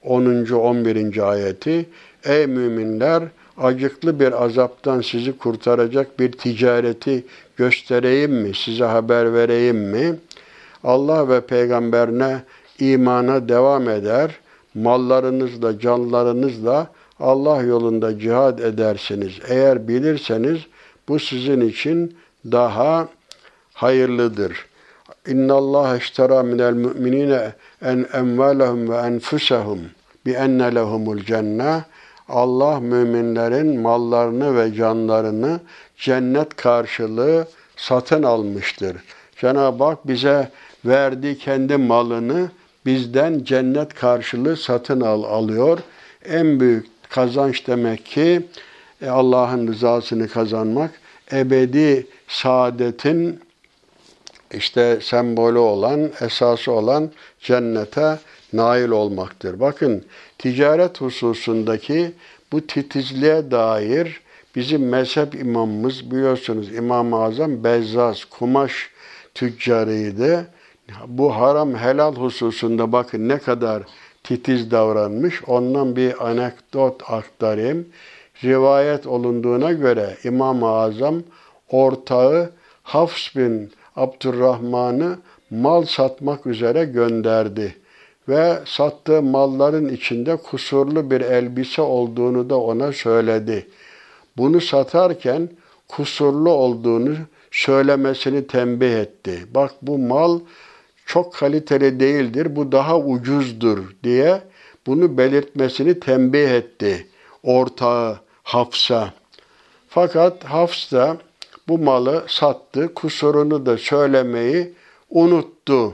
10. 0.05 0.45
11. 0.51 1.29
ayeti. 1.29 1.85
Ey 2.25 2.47
müminler 2.47 3.23
acıklı 3.57 4.19
bir 4.19 4.43
azaptan 4.43 5.01
sizi 5.01 5.37
kurtaracak 5.37 6.19
bir 6.19 6.31
ticareti 6.31 7.25
göstereyim 7.57 8.31
mi? 8.31 8.51
Size 8.55 8.85
haber 8.85 9.33
vereyim 9.33 9.77
mi? 9.77 10.15
Allah 10.83 11.29
ve 11.29 11.41
peygamberine 11.41 12.41
imana 12.79 13.49
devam 13.49 13.89
eder. 13.89 14.31
Mallarınızla, 14.75 15.79
canlarınızla 15.79 16.87
Allah 17.19 17.61
yolunda 17.61 18.19
cihad 18.19 18.59
edersiniz. 18.59 19.33
Eğer 19.49 19.87
bilirseniz 19.87 20.59
bu 21.07 21.19
sizin 21.19 21.61
için 21.61 22.17
daha 22.51 23.07
hayırlıdır. 23.73 24.65
İnna 25.27 25.53
Allah 25.53 25.97
iştera 25.97 26.43
minel 26.43 26.73
mu'minine 26.73 27.53
en 27.85 28.05
emvalahum 28.13 28.89
ve 28.89 28.95
enfusahum 28.97 29.79
bi 30.25 30.31
enne 30.31 30.75
lehumul 30.75 31.19
cennet. 31.19 31.83
Allah 32.29 32.79
müminlerin 32.79 33.81
mallarını 33.81 34.57
ve 34.57 34.73
canlarını 34.73 35.59
cennet 35.97 36.55
karşılığı 36.55 37.47
satın 37.75 38.23
almıştır. 38.23 38.97
Cenab-ı 39.41 39.83
Hak 39.83 40.07
bize 40.07 40.49
verdiği 40.85 41.37
kendi 41.37 41.77
malını 41.77 42.49
bizden 42.85 43.43
cennet 43.43 43.93
karşılığı 43.93 44.57
satın 44.57 45.01
al, 45.01 45.23
alıyor. 45.23 45.79
En 46.25 46.59
büyük 46.59 46.87
kazanç 47.09 47.67
demek 47.67 48.05
ki 48.05 48.41
e, 49.01 49.09
Allah'ın 49.09 49.67
rızasını 49.67 50.27
kazanmak, 50.27 50.91
ebedi 51.31 52.07
saadetin 52.27 53.39
işte 54.53 54.99
sembolü 55.01 55.57
olan, 55.57 56.11
esası 56.21 56.71
olan 56.71 57.11
cennete 57.39 58.19
nail 58.53 58.89
olmaktır. 58.89 59.59
Bakın 59.59 60.05
ticaret 60.37 61.01
hususundaki 61.01 62.11
bu 62.51 62.67
titizliğe 62.67 63.51
dair 63.51 64.21
bizim 64.55 64.89
mezhep 64.89 65.35
imamımız 65.35 66.11
biliyorsunuz 66.11 66.75
İmam-ı 66.75 67.23
Azam 67.23 67.63
Bezzaz, 67.63 68.25
kumaş 68.25 68.89
tüccarıydı. 69.33 70.47
Bu 71.07 71.35
haram 71.35 71.75
helal 71.75 72.15
hususunda 72.15 72.91
bakın 72.91 73.29
ne 73.29 73.37
kadar 73.37 73.83
titiz 74.23 74.71
davranmış. 74.71 75.43
Ondan 75.47 75.95
bir 75.95 76.27
anekdot 76.29 77.01
aktarayım. 77.07 77.87
Rivayet 78.43 79.07
olunduğuna 79.07 79.71
göre 79.71 80.17
İmam-ı 80.23 80.67
Azam 80.67 81.23
ortağı 81.69 82.51
Hafs 82.83 83.35
bin 83.35 83.71
Abdurrahman'ı 83.95 85.19
mal 85.49 85.85
satmak 85.85 86.45
üzere 86.45 86.85
gönderdi 86.85 87.75
ve 88.29 88.59
sattığı 88.65 89.21
malların 89.21 89.89
içinde 89.89 90.35
kusurlu 90.35 91.11
bir 91.11 91.21
elbise 91.21 91.81
olduğunu 91.81 92.49
da 92.49 92.59
ona 92.59 92.91
söyledi. 92.91 93.67
Bunu 94.37 94.61
satarken 94.61 95.49
kusurlu 95.87 96.49
olduğunu 96.49 97.15
söylemesini 97.51 98.47
tembih 98.47 98.93
etti. 98.93 99.45
Bak 99.55 99.71
bu 99.81 99.97
mal 99.97 100.39
çok 101.05 101.33
kaliteli 101.33 101.99
değildir, 101.99 102.55
bu 102.55 102.71
daha 102.71 102.99
ucuzdur 102.99 103.95
diye 104.03 104.41
bunu 104.87 105.17
belirtmesini 105.17 105.99
tembih 105.99 106.49
etti 106.49 107.07
ortağı 107.43 108.19
Hafs'a. 108.43 109.13
Fakat 109.87 110.43
Hafs 110.43 110.91
da 110.91 111.17
bu 111.67 111.77
malı 111.77 112.23
sattı, 112.27 112.93
kusurunu 112.93 113.65
da 113.65 113.77
söylemeyi 113.77 114.73
unuttu. 115.09 115.93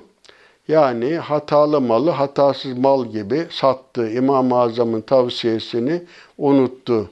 Yani 0.67 1.15
hatalı 1.15 1.81
malı 1.81 2.09
hatasız 2.09 2.77
mal 2.77 3.05
gibi 3.05 3.47
sattı. 3.49 4.09
İmam-ı 4.11 4.59
Azam'ın 4.59 5.01
tavsiyesini 5.01 6.01
unuttu. 6.37 7.09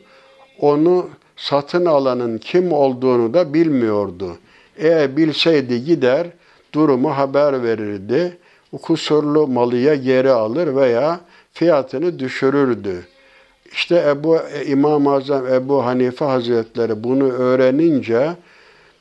Onu 0.60 1.10
satın 1.36 1.86
alanın 1.86 2.38
kim 2.38 2.72
olduğunu 2.72 3.34
da 3.34 3.53
bilmiyordu. 3.53 4.38
Eğer 4.78 5.18
bilseydi 5.18 5.84
gider 5.86 6.28
durumu 6.74 7.18
haber 7.18 7.64
verirdi. 7.64 8.38
Kusurlu 8.82 9.47
malıya 9.47 9.95
geri 9.95 10.32
alır 10.32 10.76
veya 10.76 11.20
fiyatını 11.53 12.20
düşürürdü. 12.20 13.05
İşte 13.72 14.05
Ebu 14.07 14.38
İmam-ı 14.66 15.14
Azam 15.14 15.47
Ebu 15.47 15.86
Hanife 15.86 16.26
Hazretleri 16.26 17.03
bunu 17.03 17.32
öğrenince 17.32 18.36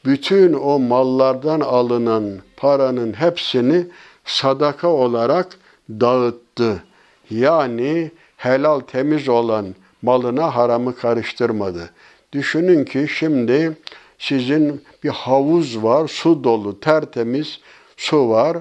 bütün 0.04 0.52
o 0.52 0.78
mallardan 0.78 1.60
alınan 1.60 2.38
paranın 2.56 3.12
hepsini 3.12 3.86
sadaka 4.24 4.88
olarak 4.88 5.58
dağıttı. 5.90 6.82
Yani 7.30 8.10
helal 8.36 8.80
temiz 8.80 9.28
olan 9.28 9.74
malına 10.02 10.56
haramı 10.56 10.96
karıştırmadı. 10.96 11.90
Düşünün 12.32 12.84
ki 12.84 13.06
şimdi 13.08 13.76
sizin 14.18 14.82
bir 15.04 15.08
havuz 15.08 15.82
var, 15.82 16.08
su 16.08 16.44
dolu, 16.44 16.80
tertemiz 16.80 17.60
su 17.96 18.30
var. 18.30 18.56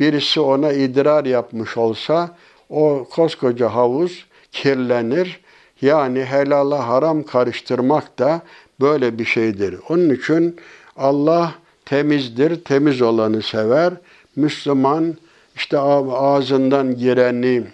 Birisi 0.00 0.40
ona 0.40 0.72
idrar 0.72 1.24
yapmış 1.24 1.76
olsa 1.76 2.36
o 2.70 3.06
koskoca 3.10 3.74
havuz 3.74 4.26
kirlenir. 4.52 5.40
Yani 5.82 6.24
helala 6.24 6.88
haram 6.88 7.22
karıştırmak 7.22 8.18
da 8.18 8.42
böyle 8.80 9.18
bir 9.18 9.24
şeydir. 9.24 9.76
Onun 9.88 10.10
için 10.10 10.56
Allah 10.96 11.54
temizdir, 11.84 12.64
temiz 12.64 13.02
olanı 13.02 13.42
sever. 13.42 13.92
Müslüman 14.36 15.16
işte 15.56 15.78
ağzından 15.78 16.96
gireni 16.96 17.64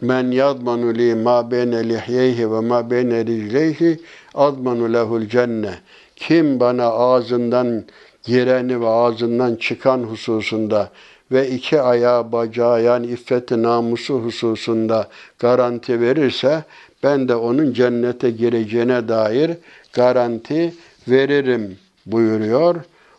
men 0.00 0.30
yadmanu 0.30 0.94
li 0.94 1.14
ma 1.14 1.50
beyne 1.50 1.88
lihyeyhi 1.88 2.52
ve 2.52 2.60
ma 2.60 2.90
beyne 2.90 3.26
ricleyhi 3.26 4.00
admanu 4.34 4.92
lehul 4.92 5.26
cenne. 5.28 5.74
Kim 6.16 6.60
bana 6.60 6.84
ağzından 6.84 7.84
gireni 8.22 8.80
ve 8.80 8.88
ağzından 8.88 9.56
çıkan 9.56 9.98
hususunda 9.98 10.90
ve 11.32 11.48
iki 11.50 11.80
ayağı 11.80 12.32
bacağı 12.32 12.82
yani 12.82 13.06
iffeti 13.06 13.62
namusu 13.62 14.14
hususunda 14.14 15.08
garanti 15.38 16.00
verirse 16.00 16.64
ben 17.02 17.28
de 17.28 17.34
onun 17.34 17.72
cennete 17.72 18.30
gireceğine 18.30 19.08
dair 19.08 19.50
garanti 19.92 20.74
veririm 21.08 21.78
buyuruyor. 22.06 22.76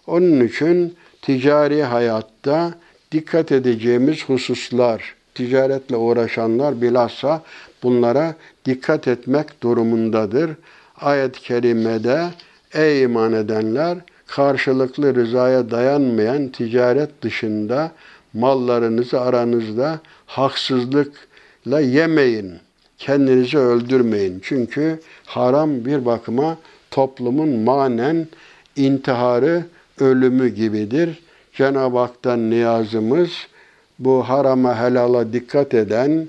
Onun 0.07 0.47
için 0.47 0.95
ticari 1.21 1.83
hayatta 1.83 2.73
dikkat 3.11 3.51
edeceğimiz 3.51 4.23
hususlar, 4.23 5.15
ticaretle 5.35 5.95
uğraşanlar 5.95 6.81
bilhassa 6.81 7.41
bunlara 7.83 8.35
dikkat 8.65 9.07
etmek 9.07 9.63
durumundadır. 9.63 10.51
Ayet-i 11.01 11.41
kerimede 11.41 12.29
ey 12.73 13.01
iman 13.01 13.33
edenler 13.33 13.97
karşılıklı 14.27 15.15
rızaya 15.15 15.71
dayanmayan 15.71 16.47
ticaret 16.47 17.21
dışında 17.21 17.91
mallarınızı 18.33 19.21
aranızda 19.21 19.99
haksızlıkla 20.25 21.79
yemeyin. 21.79 22.53
Kendinizi 22.97 23.57
öldürmeyin. 23.57 24.39
Çünkü 24.43 24.99
haram 25.25 25.85
bir 25.85 26.05
bakıma 26.05 26.57
toplumun 26.91 27.49
manen 27.49 28.27
intiharı, 28.75 29.63
ölümü 29.99 30.49
gibidir. 30.49 31.19
Cenab-ı 31.53 31.97
Hak'tan 31.97 32.49
niyazımız 32.49 33.29
bu 33.99 34.23
harama 34.29 34.79
helala 34.81 35.33
dikkat 35.33 35.73
eden, 35.73 36.27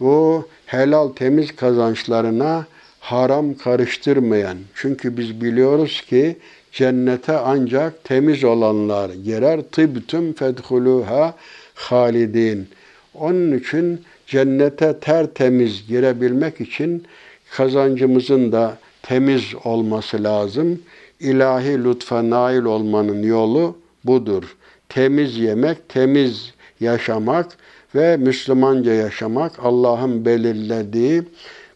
bu 0.00 0.48
helal 0.66 1.08
temiz 1.08 1.56
kazançlarına 1.56 2.66
haram 3.00 3.54
karıştırmayan. 3.54 4.58
Çünkü 4.74 5.16
biz 5.16 5.40
biliyoruz 5.40 6.00
ki 6.00 6.36
cennete 6.72 7.32
ancak 7.32 8.04
temiz 8.04 8.44
olanlar 8.44 9.10
girer. 9.10 9.60
Tıbtüm 9.72 10.32
fedhuluha 10.32 11.34
halidin. 11.74 12.68
Onun 13.14 13.58
için 13.58 14.00
cennete 14.26 15.00
tertemiz 15.00 15.86
girebilmek 15.88 16.60
için 16.60 17.04
kazancımızın 17.50 18.52
da 18.52 18.78
temiz 19.02 19.54
olması 19.64 20.24
lazım. 20.24 20.82
İlahi 21.20 21.84
lütfa 21.84 22.30
nail 22.30 22.62
olmanın 22.62 23.22
yolu 23.22 23.76
budur. 24.04 24.56
Temiz 24.88 25.36
yemek, 25.38 25.88
temiz 25.88 26.54
yaşamak 26.80 27.46
ve 27.94 28.16
Müslümanca 28.16 28.92
yaşamak, 28.92 29.52
Allah'ın 29.62 30.24
belirlediği 30.24 31.22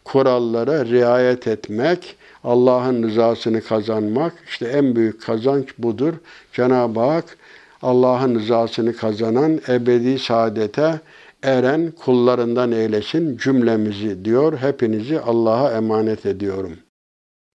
kurallara 0.05 0.85
riayet 0.85 1.47
etmek, 1.47 2.15
Allah'ın 2.43 3.03
rızasını 3.03 3.61
kazanmak, 3.61 4.33
işte 4.47 4.65
en 4.67 4.95
büyük 4.95 5.21
kazanç 5.21 5.67
budur. 5.77 6.13
Cenab-ı 6.53 6.99
Hak 6.99 7.37
Allah'ın 7.81 8.35
rızasını 8.35 8.95
kazanan 8.95 9.59
ebedi 9.67 10.19
saadete 10.19 10.99
eren 11.43 11.91
kullarından 11.91 12.71
eylesin 12.71 13.37
cümlemizi 13.37 14.25
diyor. 14.25 14.57
Hepinizi 14.57 15.19
Allah'a 15.19 15.71
emanet 15.71 16.25
ediyorum. 16.25 16.77